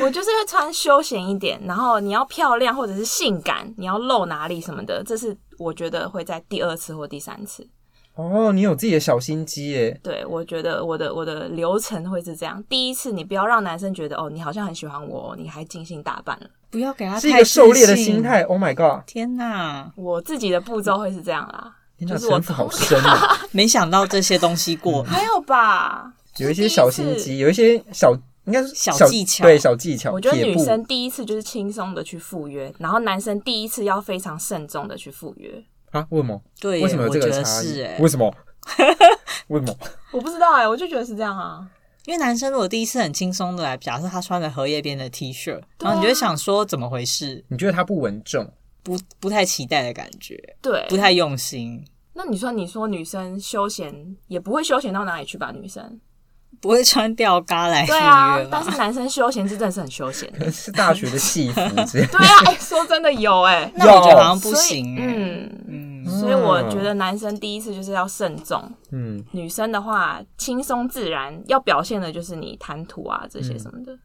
[0.00, 7.68] 我就是会穿休闲一点，然后你要漂亮或者是性感，你要露哪里什么的，这是我觉得会在第二次或第三次。
[8.16, 10.00] 哦，你有自己的小心机耶。
[10.02, 18.42] 对，我觉得我的我的流程会是这样：第一次你不要让男生觉得哦，你好像很喜欢我，你还精心打扮了，不要给他是一个狩猎的心态。
[18.42, 19.06] Oh my god！
[19.06, 21.76] 天哪，我自己的步骤会是这样啦。
[22.06, 23.36] 就是我好深啊！
[23.52, 26.12] 没想到这些东西过，还有吧？
[26.36, 28.12] 有一些小心机，有一些小，
[28.44, 30.12] 应该是小技巧，对，小技巧。
[30.12, 35.64] 我觉得女生第一次就是轻松的去赴约，然后男生第一次要非常慎重的去赴约
[35.96, 36.06] 啊？
[36.10, 36.42] 为什么？
[36.60, 37.80] 对，为什么有这个差异？
[38.00, 38.32] 为什么？
[39.48, 39.76] 为什么？
[40.12, 41.68] 我不知道哎，我就觉得是这样啊。
[42.04, 47.44] 因为男生如果第一次很轻松的来，假设他穿着荷叶边的 T 恤，然后你就会想说怎么回事？
[47.48, 48.48] 你觉得他不稳重？
[48.82, 51.84] 不不太期待的感觉，对，不太用心。
[52.12, 55.50] 那你说，你说女生休闲也不会休闲到哪里去吧？
[55.52, 56.00] 女生
[56.60, 60.30] 不会穿吊嘎来对啊，但是男生休闲是真的是很休闲。
[60.32, 62.06] 的， 是大学的戏服之类。
[62.12, 64.96] 对啊，哎、欸，说真的有哎、欸， 那我觉得好像不行。
[64.98, 65.50] 嗯。
[65.68, 68.62] 嗯，所以我觉得男生第一次就是要慎重。
[68.92, 73.98] 嗯，女生的话轻松自然，要表现的就是你谈吐啊这些什么的，嗯、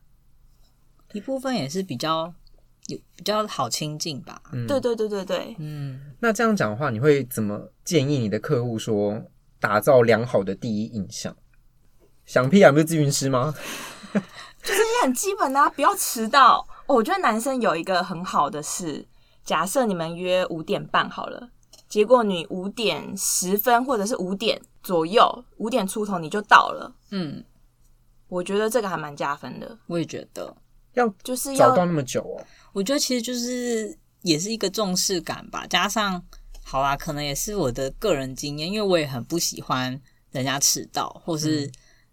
[1.13, 2.33] 一部分也是比较
[2.87, 2.97] 有。
[3.15, 9.21] 比较好亲近吧，嗯，对对对对对，嗯，那这样讲的话，你会怎么建议你的客户说
[9.59, 11.35] 打造良好的第一印象？
[12.31, 13.53] 想屁啊，不是咨询师吗？
[14.63, 16.65] 就是也很基本啊，不要迟到。
[16.85, 19.05] 哦，我觉得男生有一个很好的是，
[19.43, 21.49] 假设你们约五点半好了，
[21.89, 27.43] 结果你五点十分或者是五点左右，五点出头你就到了，嗯，
[28.29, 29.77] 我觉得这个还蛮加分的。
[29.87, 30.55] 我也觉得。
[30.93, 32.39] 要就是要找到那么久哦。
[32.71, 36.23] 我觉得其实就是也是一个重视感吧，加上
[36.63, 40.01] 好啦，可能也是我的个人经验，因为我也很不喜欢
[40.31, 41.69] 人家迟到，或是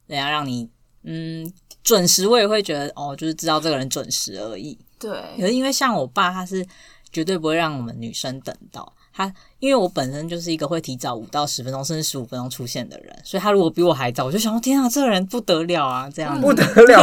[0.09, 0.69] 人家让你
[1.05, 1.49] 嗯
[1.85, 4.77] 准时，我也会觉得哦，就是知道这个人准时而已。
[4.99, 6.67] 对，可是因为像我爸，他是
[7.13, 8.93] 绝对不会让我们女生等到。
[9.11, 17.03] 他因为我本身就是一个会提早五到十分钟甚至十五分钟出现的人，所以他如果比我还早，我就想说天啊，这个人不得了啊，这样子不得了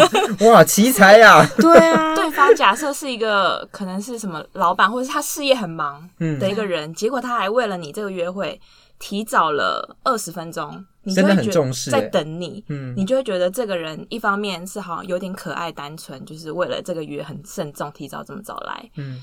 [0.49, 1.45] 哇，奇才呀！
[1.57, 8.61] 对啊，对方假设是一个可能是什么老板，或者是他事业很忙的一个人，嗯、结果他还为了你这个约会
[8.97, 19.21] 提早了二十分钟，你就会觉得真的很重视在等你，嗯，你就会觉得这个人一方面是好像有点可爱单纯，就是为了这个约很慎重，提早这么早来，嗯。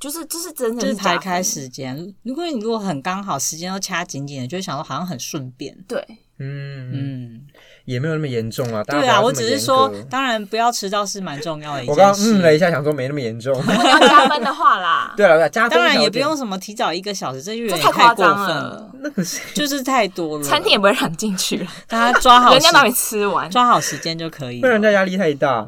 [0.00, 5.76] 就是就是真的就是排开时间，如果你如果很刚好时间都掐紧紧的，就会想说好像很顺便。
[5.88, 6.00] 对，
[6.38, 6.92] 嗯。
[6.92, 7.46] 嗯，
[7.88, 8.84] 也没有那么严重啊。
[8.84, 12.00] 对啊，我只是说，当然不要迟到是蛮重要的一件事。
[12.00, 13.54] 我刚刚嗯了一下，想说没那么严重。
[13.56, 18.90] 如果要加分的话啦， 对了，加分当然也不用什么提早一个小时，这有点太夸张了。
[19.00, 21.56] 那个是就是太多了，餐厅也不会让你进去。
[21.60, 25.66] 了，大家抓好，人家帮你吃完，抓好时间就可以，不然人家压力太大。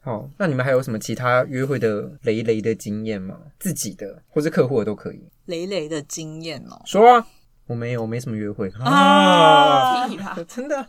[0.00, 3.34] 好，那你们还有什么其他约会的雷雷的经验吗？
[3.58, 5.28] 自己的或是客户的都可以。
[5.46, 7.26] 雷雷的经验哦，说啊，
[7.66, 8.72] 我没有，我没什么约会。
[8.84, 10.08] 啊，啊。
[10.46, 10.86] 真的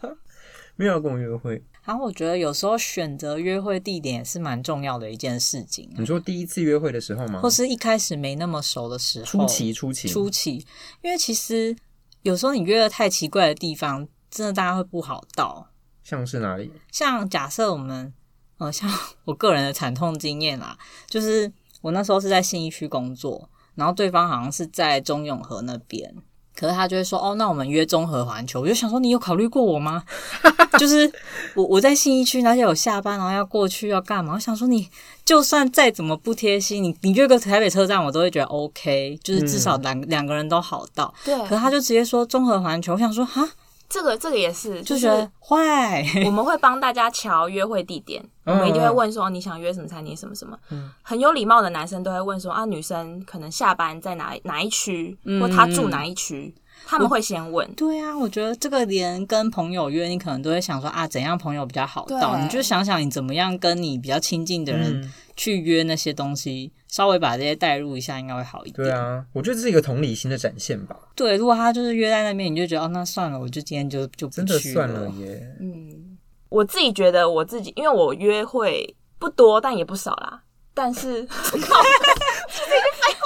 [0.79, 1.61] 没有跟我约会。
[1.83, 5.89] 然后我觉得有时候选择约会地点也是蛮重要的一件事情。
[5.97, 7.41] 你说第一次约会的时候吗？
[7.41, 9.25] 或是一开始没那么熟的时候？
[9.25, 10.65] 初期，初期，初期，
[11.01, 11.75] 因为其实
[12.21, 15.67] 有时候你约的太奇怪的地方，真的大家会不好到。
[16.01, 16.71] 像是哪里？
[16.89, 18.13] 像假设我们。
[18.59, 18.91] 呃，像
[19.23, 20.77] 我个人的惨痛经验啦，
[21.07, 21.49] 就是
[21.79, 26.13] 我那时候是在信义区工作，然后对方好像是在中永和那边，
[26.59, 28.59] 可是他就会说，哦，那我们约综合环球。
[28.59, 30.03] 我就想说，你有考虑过我吗？
[30.77, 31.09] 就是
[31.55, 34.33] 我我在信义区，而且有下班，然后要过去要干嘛？
[34.33, 34.89] 我想说，你
[35.23, 41.13] 就算再怎么不贴心，你你约个台北车站，我都会觉得 OK，就是至少两两个人都好到。
[41.23, 43.49] 对，可是他就直接说综合环球，我想说，哈。
[43.89, 45.09] 这个这个也是，就是
[45.39, 46.05] 坏。
[46.23, 50.55] 我们会帮大家瞧约会地点，我们一定会问说，你想约什么餐厅什么什么。
[50.69, 56.53] 嗯，很有礼貌的男生都会问说啊，女生可能下班在哪哪一区，或她住哪一区，
[56.85, 57.67] 他们会先问。
[57.73, 62.37] 对啊，我觉得这个连跟朋友约，你可能都会想说啊，怎样朋友比较好到？
[62.37, 66.73] 你就想想你怎么样跟你比较亲近的人去约那些东西。
[66.89, 68.87] 稍微把这些带入一下，应该会好一点。
[68.87, 70.97] 对啊，我觉得这是一个同理心的展现吧。
[71.15, 74.47] 对，如果他就是约在那边，你就觉得哦，那算了，我就今天就就不去了。
[74.47, 75.55] 真的算了耶。
[75.59, 76.17] 嗯，
[76.49, 80.41] 我自己觉得我自己，因为我约会不多，但也不少啦。
[80.73, 83.23] 但是，靠，这是一句废话。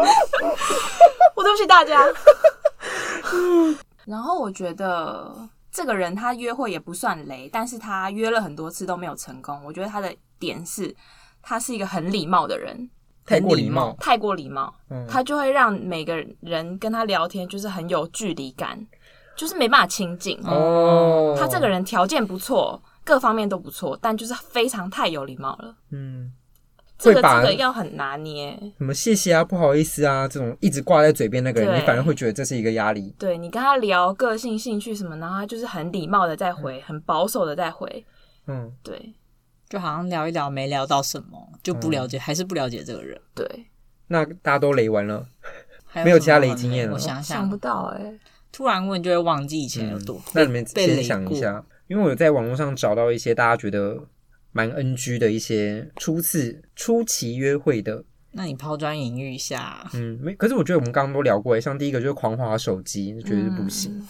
[1.36, 2.06] 我对不起大家。
[4.06, 5.46] 然后我觉得
[5.76, 9.62] 这个人他约会也不算雷，但是他约了很多次都没有成功。
[9.62, 10.10] 我觉得他的。
[10.38, 10.94] 点是，
[11.40, 12.90] 他是一个很礼貌的人，
[13.24, 18.86] 太过礼貌，太过礼貌，嗯，他就会让每个人跟他聊天就是很有距离感，
[19.34, 20.38] 就是没办法亲近。
[20.44, 25.74] 哦，他这个人条件不错，各方面都不错，但就是非常太有礼貌了。
[25.90, 26.30] 嗯，
[26.98, 28.58] 这个这个要很拿捏。
[28.78, 33.14] 什么谢谢啊，不好意思啊，这种一直挂在嘴边那个人，你反而会觉得这是一个压力。
[33.18, 38.04] 对，你跟他聊个性、兴趣什么，然后他就是很礼貌的在回，嗯、很保守的在回。
[38.46, 39.14] 嗯，对。
[39.68, 43.20] 就好像聊一聊没聊到什么，就不了解，嗯、还是不了解这个人。
[43.34, 43.66] 对，
[44.06, 45.26] 那大家都雷完了，
[45.96, 46.94] 有没有其他雷经验了。
[46.94, 48.20] 我想想，想不到哎、欸，
[48.52, 50.22] 突然问就会忘记以前有多、嗯。
[50.34, 53.98] 那你们先想一下，因为我有在网络上找到一些大家觉得
[54.56, 58.02] 蛮 NG 的一些初次初期约会的。
[58.32, 59.86] 那你抛砖引玉一下。
[59.92, 60.34] 嗯，没。
[60.34, 63.92] 可是我觉得我们刚刚都聊过，像第一个就是狂滑手机，绝对是不行。
[63.98, 64.08] 嗯、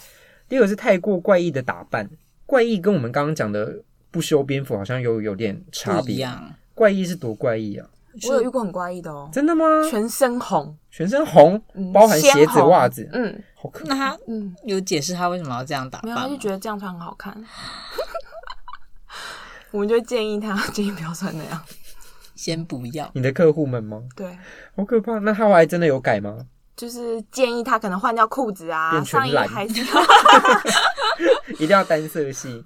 [0.49, 2.09] 第二个是太过怪异的打扮，
[2.47, 3.83] 怪异跟我们刚刚讲的。
[4.09, 6.27] 不修边幅好像有有点差别，
[6.75, 7.87] 怪异是多怪异啊！
[8.27, 9.67] 我有遇过很怪异的哦，真的吗？
[9.91, 11.61] 全身红，全身红，
[11.93, 16.15] 包含鞋子、袜子，嗯，好可那他嗯有解释他为什么要这样打扮？
[16.17, 17.35] 他就觉得这样穿很好看。
[19.77, 21.63] 我们就建议他建议不要穿那样，
[22.35, 23.11] 先不要。
[23.15, 24.03] 你的客户们吗？
[24.17, 24.27] 对，
[24.75, 25.19] 好可怕。
[25.19, 26.47] 那他后来真的有改吗？
[26.75, 29.83] 就是建议他可能换掉裤子啊，上衣还是
[31.61, 32.65] 一定要单色系。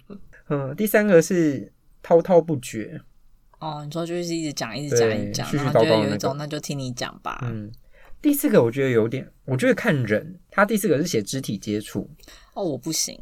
[0.49, 3.01] 嗯，第三个是滔滔不绝。
[3.59, 7.41] 哦，你说就是一直讲，一直讲，一直讲，然后就有一种那就听你讲吧。
[7.43, 7.73] 嗯，
[8.23, 10.39] 第四个我觉得有点，我觉得看人。
[10.49, 12.09] 他第四个是写肢体接触。
[12.55, 13.19] 哦，我不行。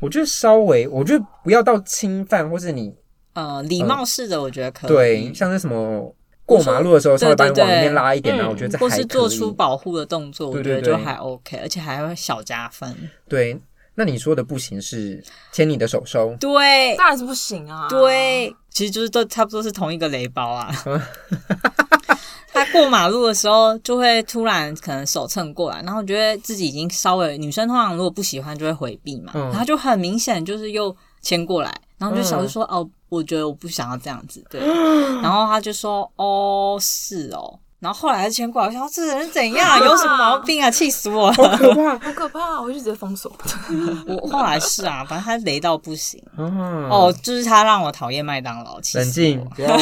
[0.00, 2.94] 我觉得稍微，我觉得不要到侵犯，或是你
[3.34, 4.88] 呃礼貌式的，我觉得可以。
[4.88, 6.14] 对，像是什么
[6.44, 8.90] 过马路的时候稍微把你往里面拉一点呢，我觉得这还可以。
[8.90, 13.10] 或是做出保护的动作，我觉得就还 OK，而且还会小加分。
[13.28, 13.60] 对。
[13.96, 15.22] 那你说的不行是
[15.52, 16.36] 牵你的手手？
[16.40, 17.86] 对，当然是不行啊。
[17.88, 20.74] 对，其实就是都差不多是同一个雷包啊。
[22.52, 31.72] 他过马路的时候就会突然可能手蹭过来，然后觉得自己已经稍微女生通常如果不喜欢就会回避嘛，嗯、然后就很明显就是又牵过来，
[32.04, 34.60] 然后就小声说、嗯、哦，我觉得我不想要这样子，对，
[35.22, 37.58] 然后他就说哦是哦。
[37.80, 39.78] 然后后来还是牵挂，我想说这人怎样？
[39.78, 40.70] 有什么毛病啊？
[40.70, 41.34] 气死我了！
[41.36, 42.60] 好可怕，好可怕！
[42.62, 43.30] 我就直接封锁。
[44.08, 46.18] 我后来是啊，反正他雷到不行。
[46.38, 48.80] 哦，就是他让我讨厌麦当劳。
[48.94, 49.76] 冷静，不要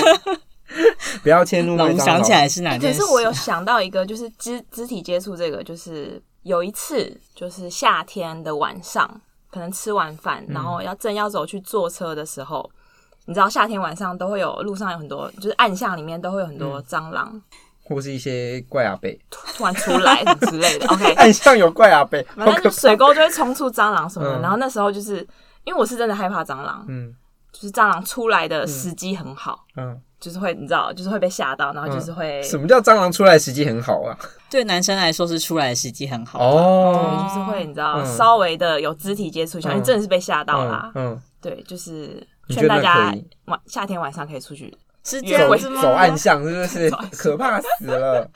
[1.23, 2.03] 不要迁怒麦当劳。
[2.03, 2.99] 我想起来是哪件事？
[2.99, 9.09] 可是我有想到一个，就是肢肢体接触这个，就是有一次，就是夏天的晚上，
[9.53, 12.69] 可能吃完饭，然后要正要走去坐车的时候，
[13.27, 17.41] 你知道夏天晚上都会有路上有很多，就是暗巷里面都会有很多蟑螂。
[17.85, 24.41] 或是一些怪阿贝突然出来之类的， OK，暗巷有怪阿贝，反正水沟就会冲出蟑螂什么的。
[24.41, 25.17] 然后那时候就是
[25.65, 27.15] 因为我是真的害怕蟑螂，嗯，
[27.53, 32.41] 就是蟑螂出来的时机很好，嗯，就是会你知道，就是会被吓到，然后就是会。
[32.43, 34.17] 什么叫蟑螂出来时机很好啊？
[34.49, 43.13] 对男生来说是出来的时机很好哦，就是会你知道稍微的有肢体接触，因为真的是被吓到啦，嗯，对，就是劝大家
[43.47, 44.73] 晚夏天晚上可以出去。
[45.05, 45.83] 是这样子吗？
[45.83, 46.91] 走暗巷是不是？
[47.19, 48.31] 可怕死了！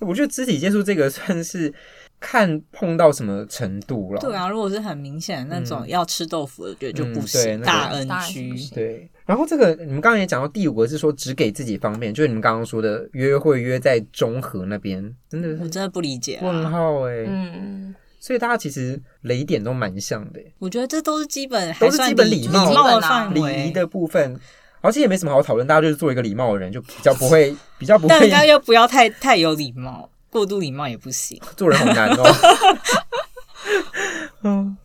[0.00, 1.72] 我觉得肢体接触这个算是
[2.18, 4.20] 看碰到什么程度了。
[4.20, 7.60] 对啊，如果是很明显的那种要吃豆腐的，我觉得就不行。
[7.60, 8.74] 大 NG。
[8.74, 9.08] 对。
[9.28, 16.38] 然后这个你们刚刚也讲到第五个是说只给自己方便，就是你们刚刚说的约会约在中和那边，真的我真的不理解。
[16.42, 17.26] 问号哎。
[17.28, 17.94] 嗯。
[18.18, 20.40] 所以大家其实雷点都蛮像的。
[20.58, 24.40] 我觉得这都是基本，都是基本礼貌的范围，礼仪的部分。
[24.80, 28.16] 而且也没什么好讨论，大家就是做一个礼貌的人，就比较不会， 比较不会。
[28.18, 31.38] 但大家又不要太太有礼貌，过度礼貌也不行。
[31.56, 32.24] 做人好难哦。
[34.42, 34.76] 嗯，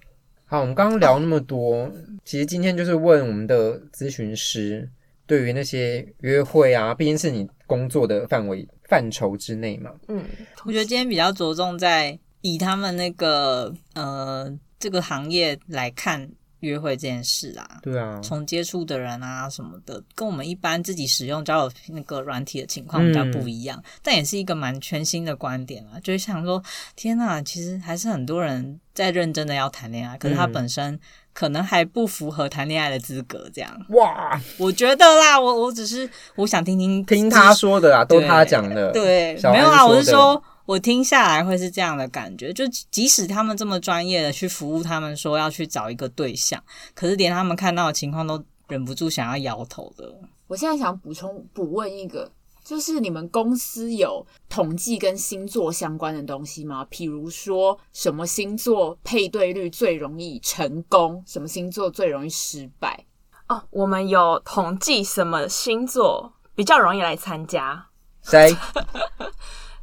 [0.53, 1.91] 好，我们刚刚聊那么多，
[2.23, 4.87] 其实今天就是问我们的咨询师，
[5.25, 9.89] 对于那些约会啊，毕竟是你工作的范围范畴之内嘛。
[10.09, 10.23] 嗯，
[10.63, 14.47] 我觉得今天比较着重在以他们那个呃
[14.77, 16.29] 这个行业来看。
[16.63, 25.99] 约会这件事啊，对啊，从接触的人啊什么的，跟我们一般自己使用交友那个软体的情况比较不一样，嗯、但也是一个蛮全新的观点啊。
[26.01, 26.63] 就是想说，
[26.95, 30.99] 天呐，其实还是很多人在认真的要谈恋爱，可是他本身
[31.33, 33.49] 可能还不符合谈恋爱的资格。
[33.53, 40.41] 这样哇，我觉得啦，我我只是我想听听听他说的啦，都他讲的，对，没有啊，我是说。
[40.65, 46.63] 我听下来会是这样的感觉，就即使他们这么专业的去服务，他们说要去找一个对象，
[46.95, 50.15] 可是连他们看到的情况都忍不住想要摇头的。
[50.47, 52.31] 我现在想补充补问一个，
[52.63, 56.85] 就是你们公司有统计跟星座相关的东西吗？
[56.89, 63.05] 比如说什么星座配对率最容易成功，什么星座最容易失败？
[63.49, 67.87] 哦，我们有统计什么星座比较容易来参加？
[68.21, 68.55] 谁？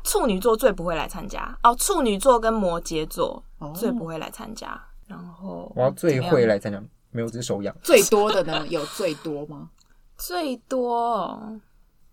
[0.02, 3.42] 处女座最不会来参加哦，处女座跟摩羯座
[3.74, 4.68] 最不会来参加。
[4.68, 7.74] 哦、然后我要最会来参加，没有只手痒。
[7.82, 8.66] 最多的呢？
[8.68, 9.70] 有最多吗？
[10.16, 11.58] 最多，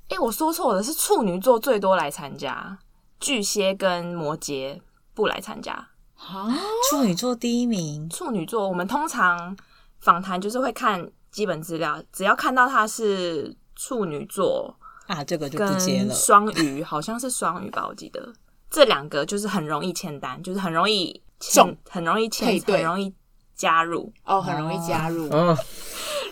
[0.10, 2.80] 哎，我说错了，是处女座最多来参加，
[3.20, 4.80] 巨蟹跟摩羯
[5.14, 5.74] 不来参加。
[6.16, 6.48] 啊，
[6.90, 8.10] 处女座第一名。
[8.10, 9.56] 处女座，我们通常
[10.00, 14.76] 访谈就是会看基本资料，只要看到他是处女座。
[15.08, 16.14] 啊，这个就不接了。
[16.14, 18.32] 双鱼好像是双鱼吧，我记得
[18.70, 23.14] 这两个就是很容易签单，就是很容易中，很容易签，很容易
[23.56, 25.30] 加入哦，很容易加入。
[25.32, 25.58] 嗯，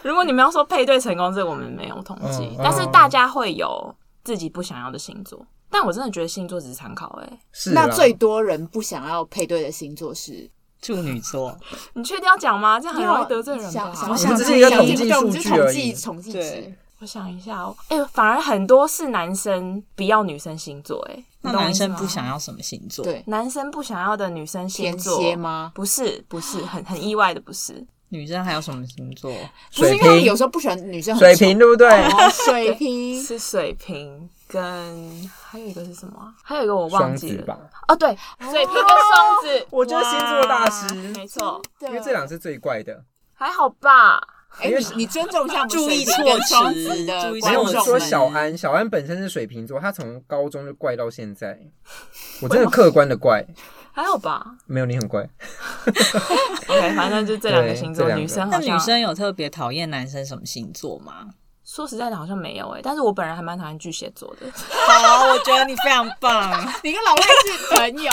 [0.04, 5.46] 如果你们要说配对成功，这个我们没有统计，但是大家会有自己不想要的星座。
[5.70, 7.72] 但我真的觉得星座只是参考，哎，是。
[7.72, 10.50] 那最多人不想要配对的星座是
[10.82, 11.58] 处女座。
[11.94, 12.80] 你确定要讲吗？
[12.80, 13.94] 这样很容易得罪人吧？
[14.04, 16.74] 我们只是一个统计数据而已，统计值。
[17.00, 23.04] 我想一下哦，哎、欸，反而很多是男生不要女生星座，哎，那男生不想要什么星座？
[23.04, 25.72] 对，男生不想要的女生星座天蝎吗？
[25.76, 27.86] 不是，不是，很很意外的，不是。
[28.10, 29.32] 女生还有什么星座？
[29.76, 31.90] 不是因为有时候不喜欢女生，水瓶对不对？
[31.90, 36.34] 哦、水瓶是水瓶，跟还有一个是什么？
[36.44, 37.60] 还有一个我忘记了。
[37.90, 44.22] 哦，对，水瓶跟双子，哦、我就是星座大师，没错，因为这两是最怪的，还好吧。
[44.62, 47.32] 哎，你尊重一下，注意措辞的。
[47.32, 51.60] 没有说小安，小安本身是水瓶座，他从高中就怪到现在。
[52.42, 53.46] 我真的客观的怪，
[53.92, 54.46] 还好吧？
[54.66, 55.22] 没有，你很怪。
[56.68, 58.50] OK，反正就这两个星座，女生。
[58.50, 61.28] 那女生有特别讨厌男生什么星座吗？
[61.66, 62.80] 说实在的，好像没有哎。
[62.84, 64.46] 但是我本人还蛮讨厌巨蟹座的。
[64.54, 68.12] 好，我觉得你非常棒， 你跟老赖是朋友。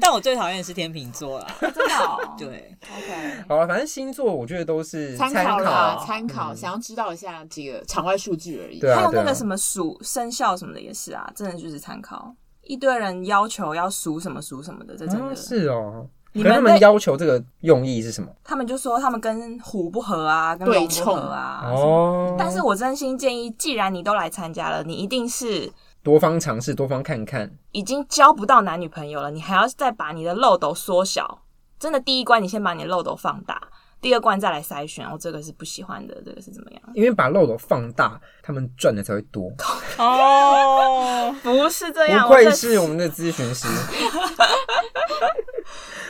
[0.00, 1.46] 但我最讨厌的是天秤座啦。
[1.60, 8.80] 真的、 哦，对，OK，好了，反正星座我觉得都是参考考啦，参参考，想要知道一下这个场外数据而已。
[8.80, 12.34] 对啊，还有那个什么数生肖什么的也是啊，真的就是参考。
[12.62, 16.06] 一堆人要求要属什么属什么的，这真的、哦是哦。
[16.34, 18.30] 你们他们要求这个用意是什么？
[18.42, 21.62] 他们就说他们跟虎不合啊，跟龙不合啊。
[21.66, 25.70] 哦，但是我真心建议，既然你都来参加了，你一定是
[26.02, 27.50] 多方尝试，多方看看。
[27.70, 31.42] 已经交不到男女朋友了，你还要再把你的漏斗缩小。
[31.78, 33.60] 真的，第一关你先把你的漏斗放大，
[34.00, 35.04] 第二关再来筛选。
[35.08, 36.82] 我、哦、这个是不喜欢的，这个是怎么样？
[36.94, 39.50] 因为把漏斗放大，他们赚的才会多。
[39.98, 43.66] 哦，不是这样， 不愧是我们的咨询师。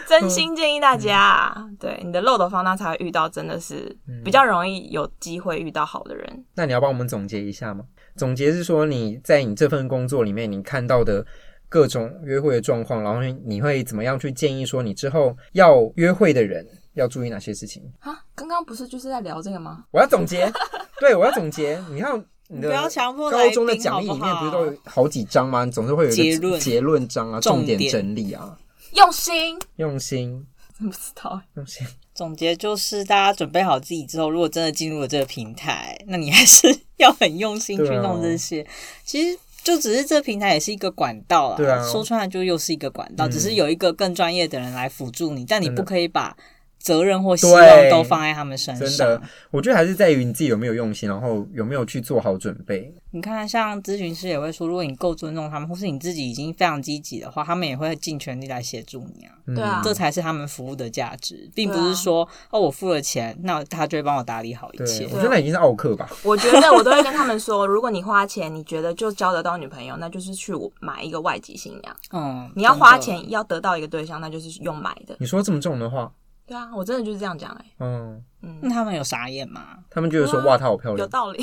[0.07, 6.27] 真心建议大家，嗯、对你的漏斗放大才会遇到，真的是比较容易有机会遇到好的人。
[6.35, 7.85] 嗯、那你要帮我们总结一下吗？
[8.17, 11.25] 总结是说你在你这份工作里面，你看到的
[11.69, 17.83] 各种约会的状况，然后你会怎么样去建议说你之后要约会的人要注意哪些事情？
[18.01, 19.85] 啊，刚刚不是就是在聊这个吗？
[19.91, 20.53] 我要总结，
[21.01, 21.83] 对，我要总结。
[21.91, 25.65] 你看你的高中的讲义里面不是都有好几章吗？
[25.65, 28.57] 你总是会有一个结论章啊，重点整理啊。
[28.95, 30.47] 用心，用心，
[30.79, 31.41] 真 不知道。
[31.55, 31.87] 用心。
[32.15, 36.67] 总结就是，大家准备好自己之后，如果真的进入了这个平台，那你还是
[36.99, 38.63] 要很用心去弄这些。
[38.63, 38.71] 啊、
[39.05, 46.37] 其实就只是这个平台也是一个管道啊，说穿了就又是一个管道，嗯、只是有一个更专业的人来辅助你，但你不可以把。
[46.83, 48.87] 责任或希望都放在他们身上。
[48.87, 52.93] 真的，我觉得还是在于你自己有没有用心，然后有没有去做好准备。
[53.13, 59.33] 你看，像咨询师也会说，如果你够尊重他们，或是你自己已经非常积极的话，他们也会尽全力来协助你啊。
[59.47, 65.05] 对啊，这才是他们服务的价值，并不是说、啊、哦，我付了钱，那他就会帮我打理好一切。
[65.13, 66.09] 我觉得那已经是奥克吧。
[66.25, 71.97] 我觉得我都会跟他们说，如果你花钱，你觉得就交得到女朋友，那就是去买一个外籍新娘。
[72.13, 75.17] 嗯，你要花钱要得到一个对象，那就是用买的。
[75.19, 76.11] 你说这么重的话。
[76.53, 77.75] 对啊，我真的就是这样讲哎、欸。
[77.79, 79.79] 嗯嗯，那他们有傻眼吗？
[79.89, 81.43] 他们就是说哇，她好漂亮，有道理。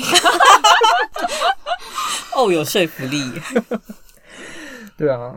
[2.36, 3.20] 哦，有说服力。
[4.96, 5.34] 对啊，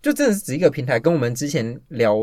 [0.00, 2.14] 就真的是只一个平台，跟我们之前聊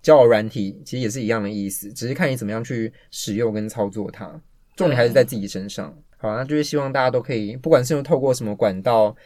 [0.00, 4.30] 交友软体其实也是一样的意思，只是看你怎么样去使用跟操作它。
[4.76, 5.92] 重点还是在自己身上。
[6.18, 9.16] 好，那就是希望大家都可以，不管是用透过什么管道。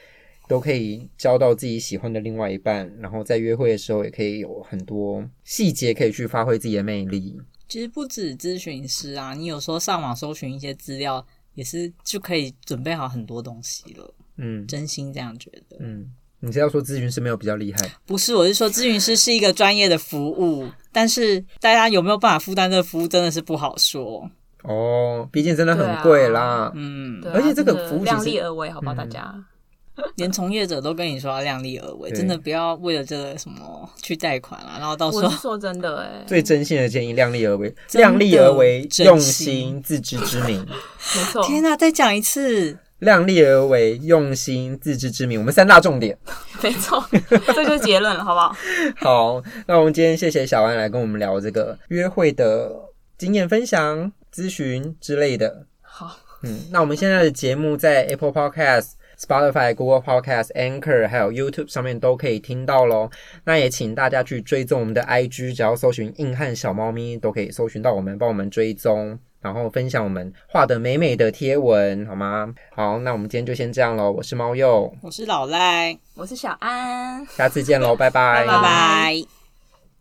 [0.49, 7.39] 都可以交到自己喜欢的另外一半，然后在约会的时候也可以有很多细节可以去发挥自己的魅力。
[7.69, 11.25] 其实不止咨询师啊，你有时候上网搜寻一些资料，
[11.55, 14.15] 也是就可以准备好很多东西了。
[14.39, 15.77] 嗯，真心这样觉得。
[15.81, 17.79] 嗯，你是要说咨询师没有比较厉害？
[18.07, 24.31] 不是，我是说咨询师是一个专业的服务，但是大家有没有办法负担这个服务，真的是不好说。
[24.63, 26.41] 哦，毕竟真的很贵啦。
[26.41, 29.31] 啊、嗯，啊、而且这个服务量力而为，好不好，大家？
[29.35, 29.45] 嗯
[30.17, 40.61] 连从业者都跟你说要量力而为，真的不要为了这个什么去贷款啊，然后到时候我是说真的哎，最真心的建议，量力而为，量力而为，用心，自知之明，
[41.17, 41.43] 没错。
[41.45, 46.17] 天哪，再讲一次，量力而为，用心，自知之明，我们三大重点，
[46.63, 47.05] 没错，
[47.55, 48.57] 这就是结论了，好不好？
[48.99, 52.71] 好，那我们今天谢谢小安来跟我们聊这个约会的
[53.17, 55.67] 经验分享、咨询之类的。
[55.81, 58.98] 好，嗯，那我们现在的节目在 Apple Podcast。
[59.19, 63.11] Spotify、Google Podcast、Anchor 还有 YouTube 上面都可以听到喽。
[63.45, 72.55] 那也请大家去追踪我们的 IG，只要搜寻“硬汉小猫咪”都可以搜寻到我们，帮我们追踪，然后分享我们画的美美的贴文，好吗？
[72.75, 74.11] 好，那我们今天就先这样喽。
[74.13, 79.38] 我是猫鼬，我是老赖，我是小安，下次见喽，拜拜，拜拜。